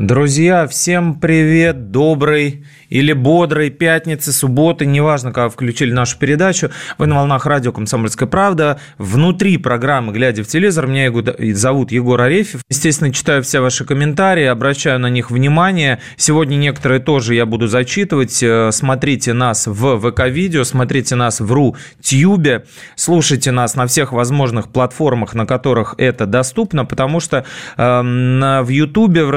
Друзья, 0.00 0.66
всем 0.66 1.20
привет, 1.20 1.90
добрый 1.90 2.64
или 2.88 3.12
бодрой 3.12 3.68
пятницы, 3.68 4.32
субботы, 4.32 4.86
неважно, 4.86 5.30
когда 5.30 5.50
включили 5.50 5.92
нашу 5.92 6.18
передачу. 6.18 6.70
Вы 6.96 7.06
на 7.06 7.16
волнах 7.16 7.44
радио 7.44 7.70
«Комсомольская 7.70 8.26
правда». 8.26 8.80
Внутри 8.96 9.58
программы 9.58 10.14
«Глядя 10.14 10.42
в 10.42 10.46
телевизор» 10.46 10.86
меня 10.86 11.12
зовут 11.54 11.92
Егор 11.92 12.20
Арефьев. 12.20 12.62
Естественно, 12.70 13.12
читаю 13.12 13.42
все 13.42 13.60
ваши 13.60 13.84
комментарии, 13.84 14.44
обращаю 14.44 14.98
на 14.98 15.10
них 15.10 15.30
внимание. 15.30 16.00
Сегодня 16.16 16.56
некоторые 16.56 17.00
тоже 17.00 17.34
я 17.34 17.44
буду 17.44 17.68
зачитывать. 17.68 18.42
Э, 18.42 18.70
смотрите 18.72 19.34
нас 19.34 19.66
в 19.66 20.00
ВК-видео, 20.00 20.64
смотрите 20.64 21.14
нас 21.14 21.40
в 21.40 21.52
РУ-Тьюбе, 21.52 22.64
слушайте 22.96 23.50
нас 23.50 23.76
на 23.76 23.86
всех 23.86 24.12
возможных 24.12 24.70
платформах, 24.70 25.34
на 25.34 25.44
которых 25.44 25.94
это 25.98 26.24
доступно, 26.24 26.86
потому 26.86 27.20
что 27.20 27.44
э, 27.76 28.62
в 28.62 28.68
Ютубе 28.68 29.24
в 29.24 29.30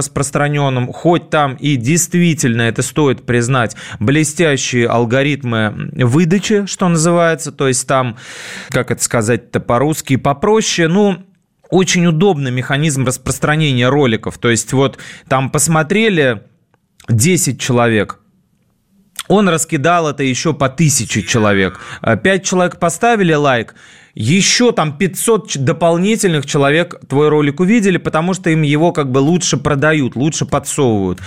распространенном, 0.53 0.91
хоть 0.93 1.30
там 1.30 1.55
и 1.55 1.75
действительно 1.75 2.63
это 2.63 2.81
стоит 2.81 3.25
признать, 3.25 3.53
знать 3.53 3.75
блестящие 3.99 4.88
алгоритмы 4.88 5.91
выдачи, 5.94 6.66
что 6.66 6.88
называется, 6.89 7.52
то 7.52 7.67
есть 7.67 7.88
там, 7.88 8.17
как 8.70 8.91
это 8.91 9.03
сказать-то 9.03 9.59
по-русски, 9.59 10.16
попроще, 10.16 10.88
ну, 10.88 11.17
очень 11.70 12.05
удобный 12.05 12.52
механизм 12.52 13.05
распространения 13.05 13.89
роликов. 13.89 14.38
То 14.38 14.49
есть 14.49 14.73
вот 14.73 14.99
там 15.27 15.49
посмотрели 15.49 16.44
10 17.09 17.59
человек, 17.59 18.20
он 19.27 19.50
раскидал 19.50 20.09
это 20.09 20.23
еще 20.23 20.54
по 20.54 20.70
тысяче 20.70 21.23
человек. 21.23 21.80
Пять 22.23 22.45
человек 22.45 22.78
поставили 22.78 23.34
лайк, 23.34 23.75
еще 24.16 24.72
там 24.72 24.95
500 24.97 25.58
дополнительных 25.58 26.45
человек 26.45 27.00
твой 27.08 27.30
ролик 27.30 27.59
увидели, 27.59 27.97
потому 27.97 28.36
что 28.36 28.52
им 28.52 28.62
его 28.62 28.92
как 28.92 29.12
бы 29.12 29.17
лучше 29.20 29.58
продают, 29.58 30.16
лучше 30.16 30.45
подсовывают. 30.45 31.20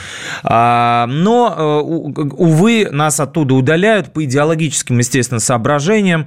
А, 0.45 1.07
но, 1.09 1.55
э, 1.57 2.23
увы, 2.37 2.89
нас 2.93 3.19
оттуда 3.19 3.55
удаляют 3.55 4.13
по 4.13 4.25
идеологическим, 4.25 4.98
естественно, 4.98 5.41
соображениям, 5.41 6.27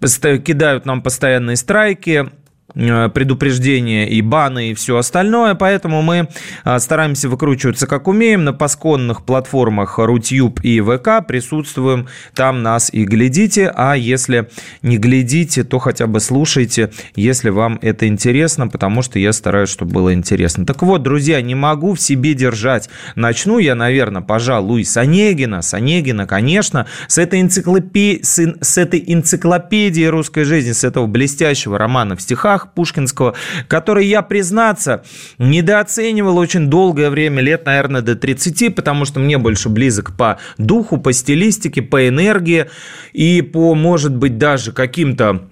кидают 0.00 0.86
нам 0.86 1.02
постоянные 1.02 1.56
страйки, 1.56 2.28
Э, 2.28 2.47
предупреждения 2.74 4.08
и 4.08 4.20
баны 4.20 4.70
и 4.70 4.74
все 4.74 4.98
остальное, 4.98 5.54
поэтому 5.54 6.02
мы 6.02 6.28
э, 6.64 6.78
стараемся 6.78 7.28
выкручиваться 7.28 7.86
как 7.86 8.08
умеем. 8.08 8.44
На 8.44 8.52
пасконных 8.52 9.24
платформах 9.24 9.98
Рутюб 9.98 10.60
и 10.62 10.80
ВК 10.80 11.26
присутствуем, 11.26 12.08
там 12.34 12.62
нас 12.62 12.90
и 12.92 13.04
глядите, 13.04 13.72
а 13.74 13.94
если 13.94 14.48
не 14.82 14.98
глядите, 14.98 15.64
то 15.64 15.78
хотя 15.78 16.06
бы 16.06 16.20
слушайте, 16.20 16.90
если 17.16 17.48
вам 17.48 17.78
это 17.80 18.06
интересно, 18.06 18.68
потому 18.68 19.02
что 19.02 19.18
я 19.18 19.32
стараюсь, 19.32 19.70
чтобы 19.70 19.92
было 19.92 20.12
интересно. 20.12 20.66
Так 20.66 20.82
вот, 20.82 21.02
друзья, 21.02 21.40
не 21.40 21.54
могу 21.54 21.94
в 21.94 22.00
себе 22.00 22.34
держать. 22.34 22.90
Начну 23.14 23.58
я, 23.58 23.74
наверное, 23.74 24.22
пожалуй, 24.22 24.84
с 24.84 24.96
Онегина, 24.96 25.62
с 25.62 25.72
Онегина, 25.72 26.26
конечно, 26.26 26.86
с 27.06 27.18
этой, 27.18 27.40
энциклопе... 27.40 28.20
с 28.22 28.78
этой 28.78 29.02
энциклопедии 29.06 30.04
русской 30.04 30.44
жизни, 30.44 30.72
с 30.72 30.84
этого 30.84 31.06
блестящего 31.06 31.78
романа 31.78 32.16
в 32.16 32.20
стихах, 32.20 32.57
стихах 32.58 32.72
Пушкинского, 32.72 33.34
который 33.68 34.06
я, 34.06 34.22
признаться, 34.22 35.04
недооценивал 35.38 36.38
очень 36.38 36.68
долгое 36.68 37.10
время, 37.10 37.42
лет, 37.42 37.66
наверное, 37.66 38.02
до 38.02 38.14
30, 38.14 38.74
потому 38.74 39.04
что 39.04 39.20
мне 39.20 39.38
больше 39.38 39.68
близок 39.68 40.16
по 40.16 40.38
духу, 40.58 40.98
по 40.98 41.12
стилистике, 41.12 41.82
по 41.82 42.08
энергии 42.08 42.66
и 43.12 43.42
по, 43.42 43.74
может 43.74 44.14
быть, 44.14 44.38
даже 44.38 44.72
каким-то 44.72 45.48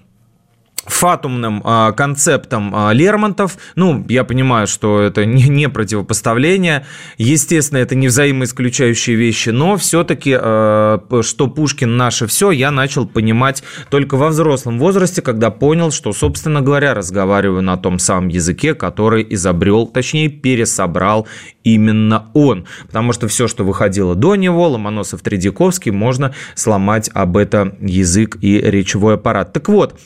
фатумным 0.87 1.61
э, 1.63 1.93
концептом 1.95 2.73
э, 2.73 2.93
Лермонтов. 2.93 3.57
Ну, 3.75 4.05
я 4.09 4.23
понимаю, 4.23 4.67
что 4.67 5.01
это 5.01 5.25
не, 5.25 5.43
не 5.49 5.69
противопоставление. 5.69 6.85
Естественно, 7.17 7.79
это 7.79 7.95
не 7.95 8.07
взаимоисключающие 8.07 9.15
вещи, 9.15 9.49
но 9.49 9.77
все-таки, 9.77 10.37
э, 10.39 10.99
что 11.21 11.47
Пушкин 11.47 11.97
наше 11.97 12.27
все, 12.27 12.51
я 12.51 12.71
начал 12.71 13.07
понимать 13.07 13.63
только 13.89 14.15
во 14.15 14.29
взрослом 14.29 14.79
возрасте, 14.79 15.21
когда 15.21 15.51
понял, 15.51 15.91
что, 15.91 16.13
собственно 16.13 16.61
говоря, 16.61 16.93
разговариваю 16.93 17.61
на 17.61 17.77
том 17.77 17.99
самом 17.99 18.29
языке, 18.29 18.73
который 18.73 19.25
изобрел, 19.29 19.87
точнее, 19.87 20.29
пересобрал 20.29 21.27
именно 21.63 22.27
он. 22.33 22.65
Потому 22.87 23.13
что 23.13 23.27
все, 23.27 23.47
что 23.47 23.63
выходило 23.63 24.15
до 24.15 24.35
него, 24.35 24.69
Ломоносов, 24.69 25.21
Тредяковский, 25.21 25.91
можно 25.91 26.33
сломать 26.55 27.09
об 27.13 27.37
это 27.37 27.75
язык 27.81 28.37
и 28.41 28.59
речевой 28.59 29.15
аппарат. 29.15 29.53
Так 29.53 29.67
вот, 29.69 29.99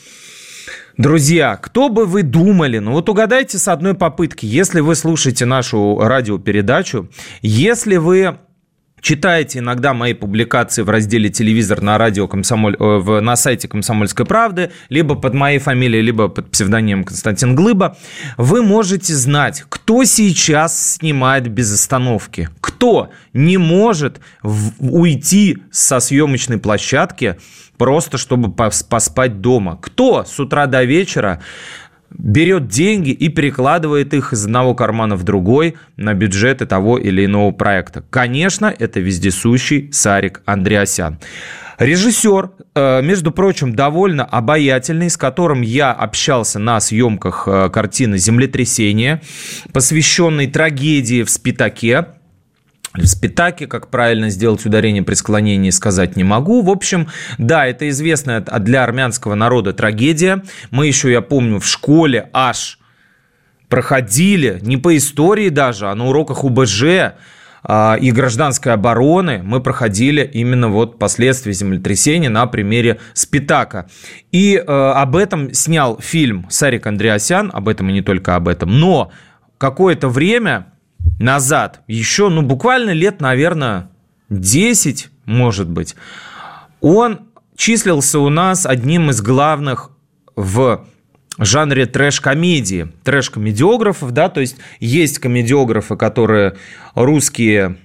Друзья, 0.98 1.56
кто 1.58 1.90
бы 1.90 2.06
вы 2.06 2.24
думали, 2.24 2.80
ну 2.80 2.92
вот 2.92 3.10
угадайте 3.10 3.58
с 3.58 3.68
одной 3.68 3.94
попытки, 3.94 4.46
если 4.46 4.82
вы 4.82 4.96
слушаете 4.96 5.46
нашу 5.46 5.98
радиопередачу, 6.00 7.10
если 7.42 7.98
вы 7.98 8.38
Читайте 9.02 9.60
иногда 9.60 9.96
мои 9.96 10.14
публикации 10.14 10.84
в 10.84 10.90
разделе 10.90 11.30
«Телевизор» 11.30 11.82
на 11.82 11.98
радио 11.98 12.28
Комсомоль... 12.28 12.78
Э, 12.80 13.20
на 13.20 13.36
сайте 13.36 13.68
«Комсомольской 13.68 14.28
правды», 14.28 14.72
либо 14.90 15.16
под 15.16 15.34
моей 15.34 15.58
фамилией, 15.58 16.04
либо 16.04 16.28
под 16.28 16.52
псевдонимом 16.52 17.04
Константин 17.04 17.56
Глыба, 17.56 17.98
вы 18.38 18.62
можете 18.62 19.16
знать, 19.16 19.64
кто 19.70 20.04
сейчас 20.04 20.98
снимает 20.98 21.48
без 21.48 21.74
остановки, 21.74 22.50
кто 22.62 23.10
не 23.34 23.58
может 23.58 24.22
уйти 24.44 25.58
со 25.72 26.00
съемочной 26.00 26.60
площадки 26.60 27.38
просто 27.82 28.20
чтобы 28.20 28.52
поспать 28.52 29.42
дома. 29.42 29.80
Кто 29.82 30.24
с 30.24 30.40
утра 30.40 30.68
до 30.68 30.84
вечера 30.84 31.42
берет 32.18 32.68
деньги 32.68 33.12
и 33.12 33.30
перекладывает 33.30 34.14
их 34.14 34.34
из 34.34 34.46
одного 34.46 34.76
кармана 34.76 35.16
в 35.16 35.24
другой 35.24 35.76
на 35.98 36.14
бюджеты 36.14 36.66
того 36.66 36.98
или 36.98 37.26
иного 37.26 37.52
проекта. 37.52 38.04
Конечно, 38.10 38.74
это 38.78 39.00
вездесущий 39.00 39.92
Сарик 39.92 40.42
Андреасян. 40.46 41.20
Режиссер, 41.80 42.52
э, 42.76 43.02
между 43.02 43.32
прочим, 43.32 43.74
довольно 43.74 44.24
обаятельный, 44.24 45.10
с 45.10 45.18
которым 45.18 45.62
я 45.62 45.92
общался 45.92 46.60
на 46.60 46.80
съемках 46.80 47.48
э, 47.48 47.70
картины 47.74 48.20
«Землетрясение», 48.20 49.22
посвященной 49.74 50.46
трагедии 50.46 51.24
в 51.24 51.32
Спитаке 51.32 52.06
в 52.94 53.06
спитаке, 53.06 53.68
как 53.68 53.90
правильно 53.90 54.30
сделать 54.30 54.66
ударение 54.66 55.04
при 55.04 55.14
склонении, 55.14 55.70
сказать 55.70 56.16
не 56.16 56.24
могу. 56.24 56.62
В 56.62 56.70
общем, 56.70 57.08
да, 57.38 57.66
это 57.66 57.90
известная 57.90 58.42
для 58.42 58.84
армянского 58.84 59.36
народа 59.36 59.74
трагедия. 59.74 60.44
Мы 60.72 60.88
еще, 60.88 61.12
я 61.12 61.22
помню, 61.22 61.60
в 61.60 61.66
школе 61.66 62.30
аж 62.34 62.80
проходили, 63.70 64.60
не 64.62 64.78
по 64.78 64.96
истории 64.98 65.50
даже, 65.50 65.88
а 65.88 65.96
на 65.96 66.08
уроках 66.08 66.44
УБЖ 66.44 67.14
а, 67.64 67.96
и 68.00 68.12
гражданской 68.12 68.74
обороны 68.74 69.42
мы 69.44 69.62
проходили 69.62 70.30
именно 70.34 70.68
вот 70.68 71.00
последствия 71.00 71.54
землетрясения 71.54 72.30
на 72.30 72.46
примере 72.48 73.00
Спитака. 73.14 73.88
И 74.32 74.56
э, 74.56 74.62
об 74.62 75.16
этом 75.16 75.54
снял 75.54 76.00
фильм 76.02 76.48
Сарик 76.50 76.88
Андреасян, 76.88 77.52
об 77.54 77.70
этом 77.70 77.90
и 77.90 77.94
не 77.94 78.02
только 78.02 78.36
об 78.36 78.48
этом. 78.48 78.80
Но 78.80 79.12
какое-то 79.58 80.10
время 80.10 80.68
назад, 81.20 81.82
еще, 81.88 82.30
ну, 82.30 82.42
буквально 82.42 82.92
лет, 82.92 83.22
наверное, 83.22 83.90
10, 84.30 85.10
может 85.26 85.70
быть, 85.70 85.96
он 86.80 87.22
числился 87.56 88.20
у 88.20 88.30
нас 88.30 88.66
одним 88.66 89.10
из 89.10 89.22
главных 89.22 89.92
в 90.36 90.86
жанре 91.38 91.86
трэш-комедии, 91.86 92.92
трэш-комедиографов, 93.04 94.12
да, 94.12 94.30
то 94.30 94.42
есть 94.42 94.58
есть 94.80 95.20
комедиографы, 95.20 95.96
которые 95.96 96.58
русские 96.96 97.78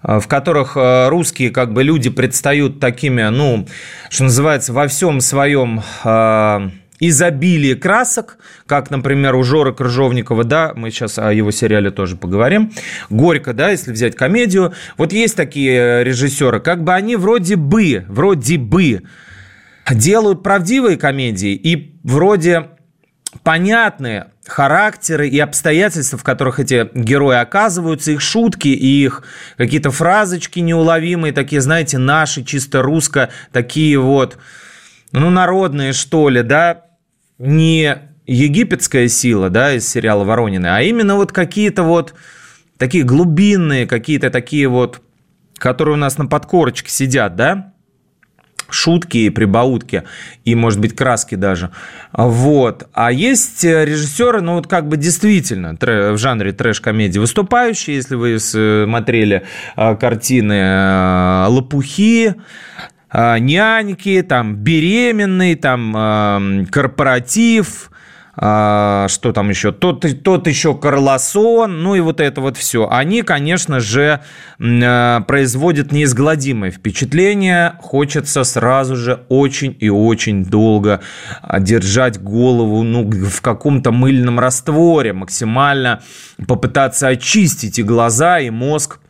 в 0.00 0.28
которых 0.28 0.76
э, 0.76 1.08
русские 1.08 1.50
как 1.50 1.72
бы 1.72 1.82
люди 1.82 2.08
предстают 2.08 2.78
такими, 2.78 3.22
ну, 3.30 3.66
что 4.10 4.24
называется, 4.24 4.72
во 4.72 4.86
всем 4.86 5.20
своем 5.20 5.82
э, 6.04 6.70
изобилие 7.00 7.76
красок, 7.76 8.38
как, 8.66 8.90
например, 8.90 9.34
у 9.36 9.42
Жоры 9.42 9.72
Крыжовникова, 9.72 10.44
да, 10.44 10.72
мы 10.74 10.90
сейчас 10.90 11.18
о 11.18 11.32
его 11.32 11.50
сериале 11.50 11.90
тоже 11.90 12.16
поговорим, 12.16 12.72
«Горько», 13.10 13.52
да, 13.52 13.70
если 13.70 13.92
взять 13.92 14.16
комедию, 14.16 14.72
вот 14.96 15.12
есть 15.12 15.36
такие 15.36 16.04
режиссеры, 16.04 16.60
как 16.60 16.82
бы 16.82 16.94
они 16.94 17.16
вроде 17.16 17.56
бы, 17.56 18.04
вроде 18.08 18.58
бы 18.58 19.02
делают 19.90 20.42
правдивые 20.42 20.96
комедии 20.96 21.54
и 21.54 21.98
вроде 22.02 22.68
понятные 23.42 24.28
характеры 24.46 25.28
и 25.28 25.38
обстоятельства, 25.38 26.18
в 26.18 26.24
которых 26.24 26.58
эти 26.60 26.88
герои 26.94 27.36
оказываются, 27.36 28.12
их 28.12 28.20
шутки 28.20 28.68
и 28.68 29.04
их 29.04 29.22
какие-то 29.56 29.90
фразочки 29.90 30.60
неуловимые, 30.60 31.32
такие, 31.32 31.60
знаете, 31.60 31.98
наши, 31.98 32.44
чисто 32.44 32.82
русско, 32.82 33.28
такие 33.52 33.98
вот, 33.98 34.38
ну, 35.12 35.30
народные, 35.30 35.92
что 35.92 36.28
ли, 36.30 36.42
да, 36.42 36.87
не 37.38 37.98
египетская 38.26 39.08
сила, 39.08 39.48
да, 39.50 39.74
из 39.74 39.88
сериала 39.88 40.24
Воронины, 40.24 40.66
а 40.66 40.82
именно 40.82 41.16
вот 41.16 41.32
какие-то 41.32 41.82
вот 41.82 42.14
такие 42.76 43.04
глубинные, 43.04 43.86
какие-то 43.86 44.30
такие 44.30 44.68
вот, 44.68 45.00
которые 45.56 45.94
у 45.94 45.98
нас 45.98 46.18
на 46.18 46.26
подкорочке 46.26 46.90
сидят, 46.90 47.36
да, 47.36 47.72
шутки 48.70 49.18
и 49.18 49.30
прибаутки, 49.30 50.04
и, 50.44 50.54
может 50.54 50.80
быть, 50.80 50.94
краски 50.94 51.34
даже. 51.34 51.70
Вот. 52.12 52.86
А 52.92 53.10
есть 53.10 53.64
режиссеры, 53.64 54.40
ну, 54.40 54.56
вот 54.56 54.66
как 54.66 54.88
бы 54.88 54.96
действительно 54.96 55.76
в 55.80 56.18
жанре 56.18 56.52
трэш-комедии 56.52 57.18
выступающие, 57.18 57.96
если 57.96 58.14
вы 58.14 58.38
смотрели 58.38 59.44
а, 59.74 59.96
картины 59.96 61.48
«Лопухи», 61.48 62.34
няньки, 63.12 64.22
там 64.22 64.56
беременный, 64.56 65.54
там 65.54 66.66
корпоратив, 66.70 67.90
а, 68.40 69.08
что 69.08 69.32
там 69.32 69.50
еще, 69.50 69.72
тот, 69.72 70.04
тот 70.22 70.46
еще 70.46 70.72
Карлосон, 70.76 71.82
ну 71.82 71.96
и 71.96 72.00
вот 72.00 72.20
это 72.20 72.40
вот 72.40 72.56
все. 72.56 72.88
Они, 72.88 73.22
конечно 73.22 73.80
же, 73.80 74.20
а, 74.60 75.20
производят 75.22 75.90
неизгладимое 75.90 76.70
впечатление. 76.70 77.74
Хочется 77.80 78.44
сразу 78.44 78.94
же 78.94 79.24
очень 79.28 79.76
и 79.80 79.88
очень 79.88 80.44
долго 80.44 81.00
держать 81.58 82.22
голову 82.22 82.84
ну, 82.84 83.10
в 83.10 83.40
каком-то 83.40 83.90
мыльном 83.90 84.38
растворе, 84.38 85.12
максимально 85.12 86.00
попытаться 86.46 87.08
очистить 87.08 87.80
и 87.80 87.82
глаза, 87.82 88.38
и 88.38 88.50
мозг 88.50 89.00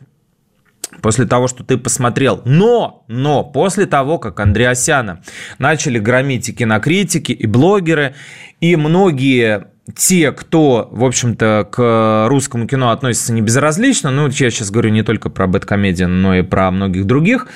после 1.01 1.25
того, 1.25 1.47
что 1.47 1.63
ты 1.63 1.77
посмотрел. 1.77 2.41
Но, 2.45 3.03
но 3.07 3.43
после 3.43 3.85
того, 3.85 4.19
как 4.19 4.39
Андреасяна 4.39 5.21
начали 5.57 5.99
громить 5.99 6.49
и 6.49 6.53
кинокритики, 6.53 7.31
и 7.31 7.47
блогеры, 7.47 8.15
и 8.59 8.75
многие 8.75 9.67
те, 9.95 10.31
кто, 10.31 10.87
в 10.91 11.03
общем-то, 11.03 11.67
к 11.71 12.27
русскому 12.29 12.67
кино 12.67 12.91
относится 12.91 13.33
не 13.33 13.41
безразлично, 13.41 14.11
ну, 14.11 14.27
я 14.27 14.49
сейчас 14.49 14.71
говорю 14.71 14.91
не 14.91 15.03
только 15.03 15.29
про 15.29 15.47
Бэткомедиан, 15.47 16.21
но 16.21 16.35
и 16.35 16.41
про 16.41 16.71
многих 16.71 17.05
других, 17.05 17.47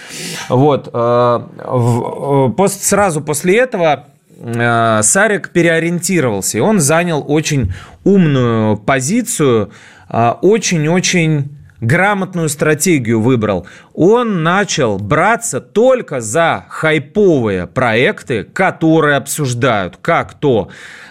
вот, 0.49 0.89
э, 0.91 1.39
э, 1.59 2.67
сразу 2.67 3.21
после 3.21 3.57
этого 3.59 4.07
э, 4.37 4.99
Сарик 5.03 5.49
переориентировался, 5.49 6.57
и 6.57 6.61
он 6.61 6.79
занял 6.79 7.23
очень 7.25 7.73
умную 8.03 8.77
позицию, 8.77 9.71
очень-очень 10.09 11.57
грамотную 11.83 12.49
стратегию 12.49 13.21
выбрал. 13.21 13.67
Он 13.93 14.41
начал 14.41 14.97
браться 14.97 15.59
только 15.59 16.21
за 16.21 16.65
хайповые 16.69 17.67
проекты, 17.67 18.43
которые 18.43 19.17
обсуждают, 19.17 19.97
как 20.01 20.33
то 20.33 20.69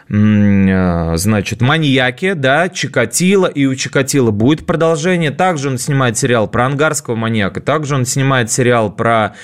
э, 0.09 1.13
значит, 1.17 1.61
маньяки, 1.61 2.33
да, 2.33 2.69
Чикатило, 2.69 3.47
и 3.47 3.67
у 3.67 3.75
Чикатило 3.75 4.31
будет 4.31 4.67
продолжение. 4.67 5.31
Также 5.31 5.69
он 5.69 5.79
снимает 5.79 6.17
сериал 6.17 6.49
про 6.49 6.67
ангарского 6.67 7.17
маньяка, 7.17 7.61
также 7.61 7.95
он 7.95 8.07
снимает 8.07 8.51
сериал 8.51 8.91
про 8.91 9.35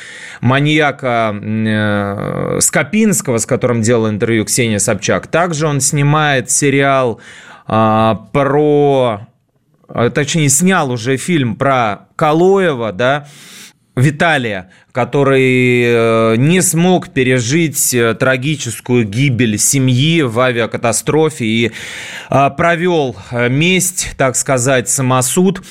маньяка 0.40 1.34
э, 1.34 2.58
Скопинского, 2.60 3.38
с 3.38 3.46
которым 3.46 3.82
делал 3.82 4.08
интервью 4.08 4.46
Ксения 4.46 4.78
Собчак. 4.78 5.26
Также 5.26 5.66
он 5.66 5.80
снимает 5.80 6.50
сериал 6.50 7.20
э, 7.66 8.16
про 8.32 9.20
а, 9.20 9.26
точнее, 9.88 10.49
снял 10.49 10.90
уже 10.90 11.17
фильм 11.17 11.56
про 11.56 12.08
Калоева, 12.17 12.93
да, 12.93 13.29
Виталия, 13.96 14.70
который 14.98 15.84
э, 15.84 16.34
не 16.38 16.60
смог 16.60 17.10
пережить 17.10 17.94
э, 17.94 18.14
трагическую 18.14 19.04
гибель 19.06 19.56
семьи 19.56 20.22
в 20.22 20.40
авиакатастрофе 20.40 21.44
и 21.44 21.72
э, 22.30 22.50
провел 22.56 23.14
месть, 23.30 24.14
так 24.16 24.34
сказать, 24.34 24.88
самосуд. 24.88 25.62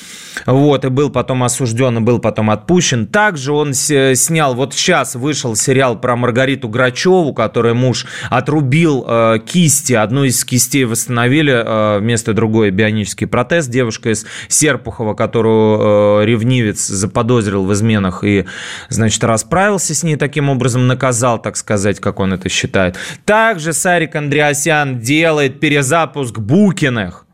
Вот, 0.46 0.86
и 0.86 0.88
был 0.88 1.10
потом 1.10 1.42
осужден, 1.42 1.98
и 1.98 2.00
был 2.00 2.20
потом 2.20 2.48
отпущен. 2.48 3.06
Также 3.06 3.52
он 3.52 3.74
снял, 3.74 4.54
вот 4.54 4.72
сейчас 4.72 5.14
вышел 5.14 5.56
сериал 5.56 6.00
про 6.00 6.16
Маргариту 6.16 6.68
Грачеву, 6.68 7.34
которой 7.34 7.74
муж 7.74 8.06
отрубил 8.30 9.04
кисти, 9.44 9.94
одну 9.94 10.22
из 10.22 10.44
кистей 10.44 10.84
восстановили, 10.84 11.98
вместо 11.98 12.34
другой 12.34 12.70
бионический 12.70 13.26
протез. 13.26 13.66
Девушка 13.66 14.10
из 14.10 14.26
Серпухова, 14.46 15.14
которую 15.14 16.24
ревнивец 16.24 16.86
заподозрил 16.86 17.64
в 17.64 17.72
изменах 17.72 18.22
и, 18.22 18.46
значит, 18.88 19.17
значит, 19.18 19.24
расправился 19.24 19.94
с 19.94 20.02
ней 20.02 20.16
таким 20.16 20.48
образом, 20.48 20.86
наказал, 20.86 21.40
так 21.40 21.56
сказать, 21.56 22.00
как 22.00 22.20
он 22.20 22.32
это 22.32 22.48
считает. 22.48 22.96
Также 23.24 23.72
Сарик 23.72 24.14
Андреасян 24.14 25.00
делает 25.00 25.60
перезапуск 25.60 26.38
Букиных. 26.38 27.27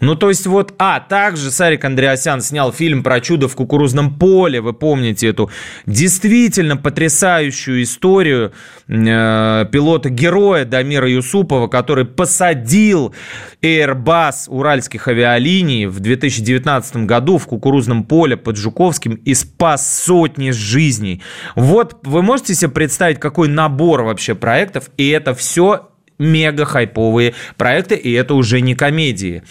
Ну, 0.00 0.14
то 0.14 0.30
есть 0.30 0.46
вот, 0.46 0.74
а, 0.78 1.00
также 1.00 1.50
Сарик 1.50 1.84
Андреасян 1.84 2.40
снял 2.40 2.72
фильм 2.72 3.02
про 3.02 3.20
чудо 3.20 3.48
в 3.48 3.54
кукурузном 3.54 4.18
поле, 4.18 4.60
вы 4.60 4.72
помните 4.72 5.28
эту 5.28 5.50
действительно 5.86 6.76
потрясающую 6.76 7.82
историю 7.82 8.52
э, 8.88 9.66
пилота-героя 9.70 10.64
Дамира 10.64 11.08
Юсупова, 11.08 11.68
который 11.68 12.06
посадил 12.06 13.14
Airbus 13.62 14.48
уральских 14.48 15.06
авиалиний 15.06 15.86
в 15.86 16.00
2019 16.00 16.96
году 17.04 17.36
в 17.36 17.46
кукурузном 17.46 18.04
поле 18.04 18.36
под 18.36 18.56
Жуковским 18.56 19.14
и 19.14 19.34
спас 19.34 20.02
сотни 20.04 20.50
жизней. 20.50 21.22
Вот 21.56 21.98
вы 22.04 22.22
можете 22.22 22.54
себе 22.54 22.70
представить, 22.70 23.20
какой 23.20 23.48
набор 23.48 24.02
вообще 24.02 24.34
проектов, 24.34 24.90
и 24.96 25.08
это 25.10 25.34
все 25.34 25.89
мега 26.20 26.64
хайповые 26.64 27.34
проекты, 27.56 27.96
и 27.96 28.12
это 28.12 28.34
уже 28.34 28.60
не 28.60 28.76
комедии. 28.76 29.42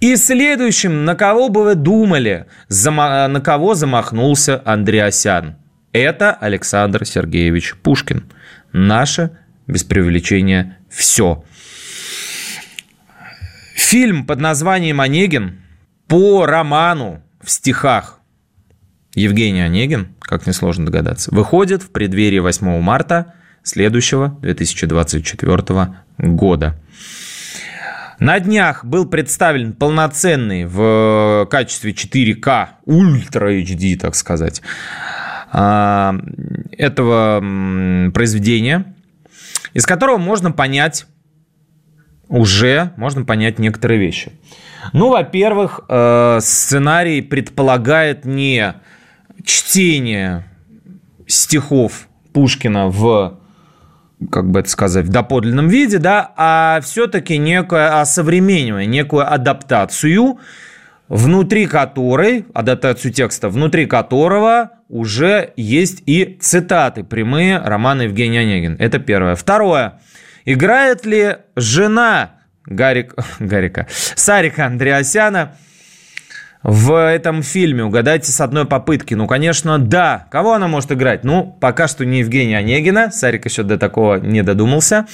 И 0.00 0.16
следующим, 0.16 1.04
на 1.04 1.14
кого 1.14 1.50
бы 1.50 1.64
вы 1.64 1.74
думали, 1.74 2.46
на 2.70 3.40
кого 3.44 3.74
замахнулся 3.74 4.62
Андреасян? 4.64 5.56
Это 5.92 6.32
Александр 6.32 7.04
Сергеевич 7.04 7.74
Пушкин. 7.82 8.32
Наше, 8.72 9.38
без 9.66 9.84
привлечения, 9.84 10.78
все. 10.88 11.44
Фильм 13.74 14.26
под 14.26 14.40
названием 14.40 15.00
«Онегин» 15.00 15.60
по 16.06 16.46
роману 16.46 17.22
в 17.42 17.50
стихах 17.50 18.20
Евгений 19.14 19.60
Онегин, 19.60 20.14
как 20.20 20.46
несложно 20.46 20.86
догадаться, 20.86 21.32
выходит 21.32 21.82
в 21.82 21.90
преддверии 21.90 22.40
8 22.40 22.80
марта 22.80 23.34
следующего 23.64 24.38
2024 24.42 25.94
года. 26.18 26.78
На 28.20 28.38
днях 28.38 28.84
был 28.84 29.06
представлен 29.06 29.72
полноценный 29.72 30.66
в 30.66 31.48
качестве 31.50 31.92
4К, 31.92 32.68
Ультра 32.84 33.52
HD, 33.52 33.96
так 33.98 34.14
сказать, 34.14 34.62
а, 35.50 36.14
этого 36.70 37.40
произведения, 38.12 38.94
из 39.72 39.84
которого 39.84 40.18
можно 40.18 40.52
понять 40.52 41.06
уже 42.28 42.92
можно 42.96 43.24
понять 43.24 43.58
некоторые 43.58 44.00
вещи. 44.00 44.32
Ну, 44.92 45.10
во-первых, 45.10 45.80
э, 45.88 46.38
сценарий 46.40 47.22
предполагает 47.22 48.24
не 48.24 48.74
чтение 49.42 50.44
стихов 51.26 52.08
Пушкина 52.32 52.88
в 52.88 53.38
как 54.30 54.50
бы 54.50 54.60
это 54.60 54.68
сказать, 54.68 55.06
в 55.06 55.10
доподлинном 55.10 55.68
виде, 55.68 55.98
да, 55.98 56.32
а 56.36 56.80
все-таки 56.82 57.38
некое 57.38 58.00
осовременивание, 58.00 58.86
некую 58.86 59.32
адаптацию, 59.32 60.38
внутри 61.08 61.66
которой, 61.66 62.46
адаптацию 62.54 63.12
текста, 63.12 63.48
внутри 63.48 63.86
которого 63.86 64.70
уже 64.88 65.52
есть 65.56 66.02
и 66.06 66.38
цитаты 66.40 67.04
прямые 67.04 67.58
романа 67.58 68.02
Евгения 68.02 68.40
Онегин. 68.40 68.76
Это 68.78 68.98
первое. 68.98 69.34
Второе. 69.34 70.00
Играет 70.44 71.06
ли 71.06 71.36
жена 71.56 72.36
Гарик, 72.66 73.14
Гарика, 73.38 73.86
Сарика 73.90 74.66
Андреасяна 74.66 75.56
в 76.64 76.98
этом 76.98 77.42
фильме? 77.42 77.84
Угадайте 77.84 78.32
с 78.32 78.40
одной 78.40 78.64
попытки. 78.64 79.12
Ну, 79.12 79.26
конечно, 79.26 79.78
да. 79.78 80.26
Кого 80.30 80.54
она 80.54 80.66
может 80.66 80.90
играть? 80.90 81.22
Ну, 81.22 81.56
пока 81.60 81.86
что 81.86 82.06
не 82.06 82.20
Евгения 82.20 82.56
Онегина. 82.56 83.12
Сарик 83.12 83.44
еще 83.44 83.62
до 83.62 83.78
такого 83.78 84.16
не 84.16 84.42
додумался. 84.42 85.06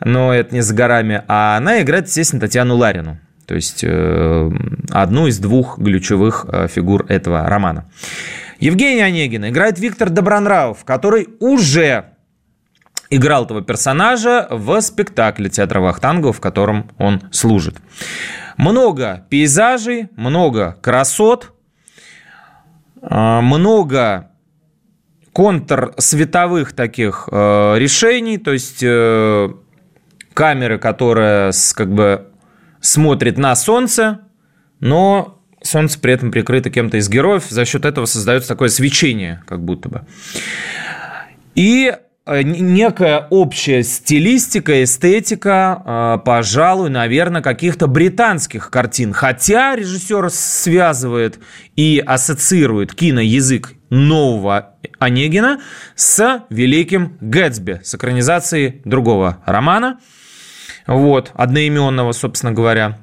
Но 0.00 0.32
это 0.32 0.54
не 0.54 0.62
за 0.62 0.74
горами. 0.74 1.22
А 1.28 1.58
она 1.58 1.82
играет, 1.82 2.06
естественно, 2.06 2.40
Татьяну 2.40 2.76
Ларину. 2.76 3.18
То 3.44 3.54
есть 3.54 3.84
э, 3.84 4.50
одну 4.90 5.26
из 5.26 5.38
двух 5.38 5.76
ключевых 5.76 6.46
э, 6.50 6.66
фигур 6.66 7.04
этого 7.08 7.46
романа. 7.46 7.84
Евгения 8.58 9.04
Онегина 9.04 9.50
играет 9.50 9.78
Виктор 9.78 10.08
Добронравов, 10.08 10.84
который 10.84 11.28
уже 11.40 12.06
играл 13.10 13.44
этого 13.44 13.62
персонажа 13.62 14.48
в 14.50 14.80
спектакле 14.80 15.50
театра 15.50 15.80
Вахтангова, 15.80 16.32
в 16.32 16.40
котором 16.40 16.90
он 16.98 17.22
служит. 17.30 17.76
Много 18.56 19.26
пейзажей, 19.28 20.08
много 20.16 20.76
красот, 20.80 21.52
а, 23.02 23.40
много 23.40 24.30
контрсветовых 25.32 26.72
таких 26.72 27.28
э, 27.30 27.74
решений, 27.76 28.38
то 28.38 28.54
есть 28.54 28.82
э, 28.82 29.52
камеры, 30.32 30.78
которая 30.78 31.52
как 31.74 31.92
бы 31.92 32.28
смотрит 32.80 33.36
на 33.36 33.54
солнце, 33.54 34.20
но 34.80 35.42
солнце 35.62 36.00
при 36.00 36.14
этом 36.14 36.30
прикрыто 36.30 36.70
кем-то 36.70 36.96
из 36.96 37.10
героев, 37.10 37.44
за 37.50 37.66
счет 37.66 37.84
этого 37.84 38.06
создается 38.06 38.48
такое 38.48 38.70
свечение, 38.70 39.42
как 39.46 39.62
будто 39.62 39.90
бы. 39.90 40.06
И 41.54 41.94
некая 42.26 43.26
общая 43.30 43.82
стилистика, 43.82 44.82
эстетика, 44.82 46.16
э, 46.18 46.24
пожалуй, 46.24 46.90
наверное, 46.90 47.40
каких-то 47.40 47.86
британских 47.86 48.70
картин. 48.70 49.12
Хотя 49.12 49.76
режиссер 49.76 50.28
связывает 50.30 51.38
и 51.76 52.02
ассоциирует 52.04 52.94
киноязык 52.94 53.74
нового 53.90 54.74
Онегина 54.98 55.60
с 55.94 56.44
«Великим 56.50 57.16
Гэтсби», 57.20 57.80
с 57.84 57.94
экранизацией 57.94 58.82
другого 58.84 59.38
романа, 59.46 60.00
вот, 60.86 61.30
одноименного, 61.34 62.12
собственно 62.12 62.52
говоря. 62.52 62.98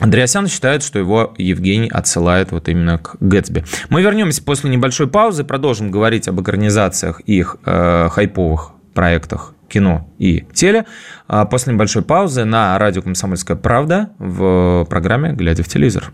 Андреасян 0.00 0.48
считает, 0.48 0.82
что 0.82 0.98
его 0.98 1.34
Евгений 1.38 1.88
отсылает 1.88 2.50
вот 2.50 2.68
именно 2.68 2.98
к 2.98 3.16
Гэтсби. 3.20 3.64
Мы 3.90 4.02
вернемся 4.02 4.42
после 4.42 4.70
небольшой 4.70 5.06
паузы, 5.06 5.44
продолжим 5.44 5.90
говорить 5.90 6.26
об 6.26 6.40
организациях 6.40 7.20
и 7.26 7.38
их 7.38 7.56
э, 7.64 8.08
хайповых 8.10 8.72
проектах 8.92 9.54
кино 9.68 10.08
и 10.18 10.44
теле. 10.52 10.84
А 11.28 11.44
после 11.44 11.72
небольшой 11.72 12.02
паузы 12.02 12.44
на 12.44 12.76
радио 12.78 13.02
«Комсомольская 13.02 13.56
правда» 13.56 14.10
в 14.18 14.84
программе 14.88 15.32
«Глядя 15.32 15.62
в 15.62 15.68
телевизор». 15.68 16.12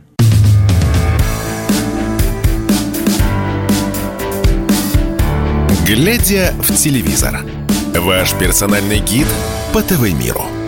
«Глядя 5.87 6.53
в 6.61 6.73
телевизор»– 6.77 7.41
ваш 7.97 8.35
персональный 8.35 9.01
гид 9.01 9.27
по 9.73 9.83
ТВ-миру– 9.83 10.45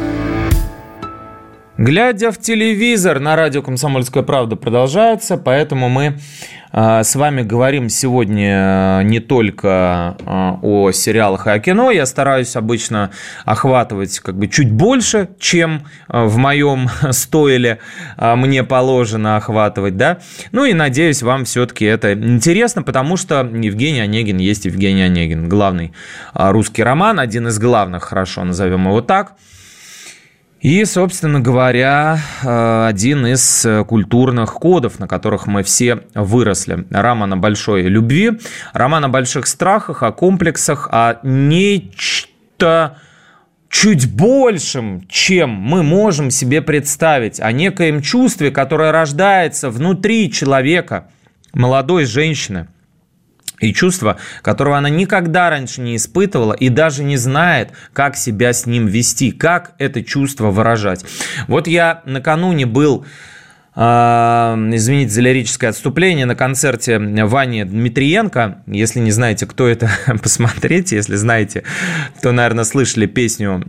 Глядя 1.78 2.30
в 2.30 2.38
телевизор 2.38 3.18
на 3.18 3.34
радио 3.34 3.62
«Комсомольская 3.62 4.22
правда» 4.22 4.56
продолжается, 4.56 5.38
поэтому 5.38 5.88
мы 5.88 6.18
а, 6.70 7.02
с 7.02 7.16
вами 7.16 7.40
говорим 7.40 7.88
сегодня 7.88 9.00
не 9.04 9.20
только 9.20 10.18
а, 10.26 10.58
о 10.60 10.92
сериалах 10.92 11.46
и 11.46 11.50
о 11.50 11.58
кино. 11.60 11.90
Я 11.90 12.04
стараюсь 12.04 12.56
обычно 12.56 13.10
охватывать 13.46 14.20
как 14.20 14.36
бы 14.36 14.48
чуть 14.48 14.70
больше, 14.70 15.30
чем 15.38 15.86
а, 16.08 16.26
в 16.26 16.36
моем 16.36 16.90
стойле 17.10 17.78
мне 18.18 18.64
положено 18.64 19.38
охватывать, 19.38 19.96
да. 19.96 20.18
Ну 20.52 20.66
и 20.66 20.74
надеюсь, 20.74 21.22
вам 21.22 21.46
все-таки 21.46 21.86
это 21.86 22.12
интересно, 22.12 22.82
потому 22.82 23.16
что 23.16 23.50
Евгений 23.50 24.00
Онегин 24.00 24.36
есть 24.36 24.66
Евгений 24.66 25.04
Онегин, 25.04 25.48
главный 25.48 25.94
русский 26.34 26.82
роман, 26.82 27.18
один 27.18 27.48
из 27.48 27.58
главных, 27.58 28.04
хорошо 28.04 28.44
назовем 28.44 28.84
его 28.88 29.00
так– 29.00 29.36
и, 30.62 30.84
собственно 30.84 31.40
говоря, 31.40 32.20
э, 32.44 32.86
один 32.86 33.26
из 33.26 33.66
э, 33.66 33.84
культурных 33.84 34.54
кодов, 34.54 35.00
на 35.00 35.08
которых 35.08 35.48
мы 35.48 35.64
все 35.64 36.04
выросли. 36.14 36.86
Роман 36.90 37.32
о 37.32 37.36
большой 37.36 37.82
любви, 37.82 38.38
роман 38.72 39.06
о 39.06 39.08
больших 39.08 39.48
страхах, 39.48 40.04
о 40.04 40.12
комплексах, 40.12 40.88
о 40.92 41.18
нечто 41.24 42.96
чуть 43.68 44.14
большим, 44.14 45.04
чем 45.08 45.50
мы 45.50 45.82
можем 45.82 46.30
себе 46.30 46.62
представить, 46.62 47.40
о 47.40 47.50
некоем 47.50 48.00
чувстве, 48.00 48.52
которое 48.52 48.92
рождается 48.92 49.68
внутри 49.68 50.30
человека, 50.30 51.08
молодой 51.52 52.04
женщины– 52.04 52.68
и 53.62 53.72
чувство, 53.72 54.18
которого 54.42 54.76
она 54.76 54.90
никогда 54.90 55.48
раньше 55.48 55.80
не 55.80 55.96
испытывала 55.96 56.52
и 56.52 56.68
даже 56.68 57.02
не 57.04 57.16
знает, 57.16 57.70
как 57.92 58.16
себя 58.16 58.52
с 58.52 58.66
ним 58.66 58.86
вести, 58.86 59.30
как 59.30 59.72
это 59.78 60.02
чувство 60.02 60.50
выражать. 60.50 61.04
Вот 61.48 61.66
я 61.66 62.02
накануне 62.04 62.66
был 62.66 63.06
извините 63.74 65.10
за 65.12 65.22
лирическое 65.22 65.70
отступление, 65.70 66.26
на 66.26 66.34
концерте 66.34 66.98
Вани 66.98 67.64
Дмитриенко. 67.64 68.58
Если 68.66 69.00
не 69.00 69.10
знаете, 69.10 69.46
кто 69.46 69.66
это, 69.66 69.90
посмотрите. 70.22 70.96
Если 70.96 71.16
знаете, 71.16 71.64
то, 72.22 72.32
наверное, 72.32 72.64
слышали 72.64 73.06
песню 73.06 73.62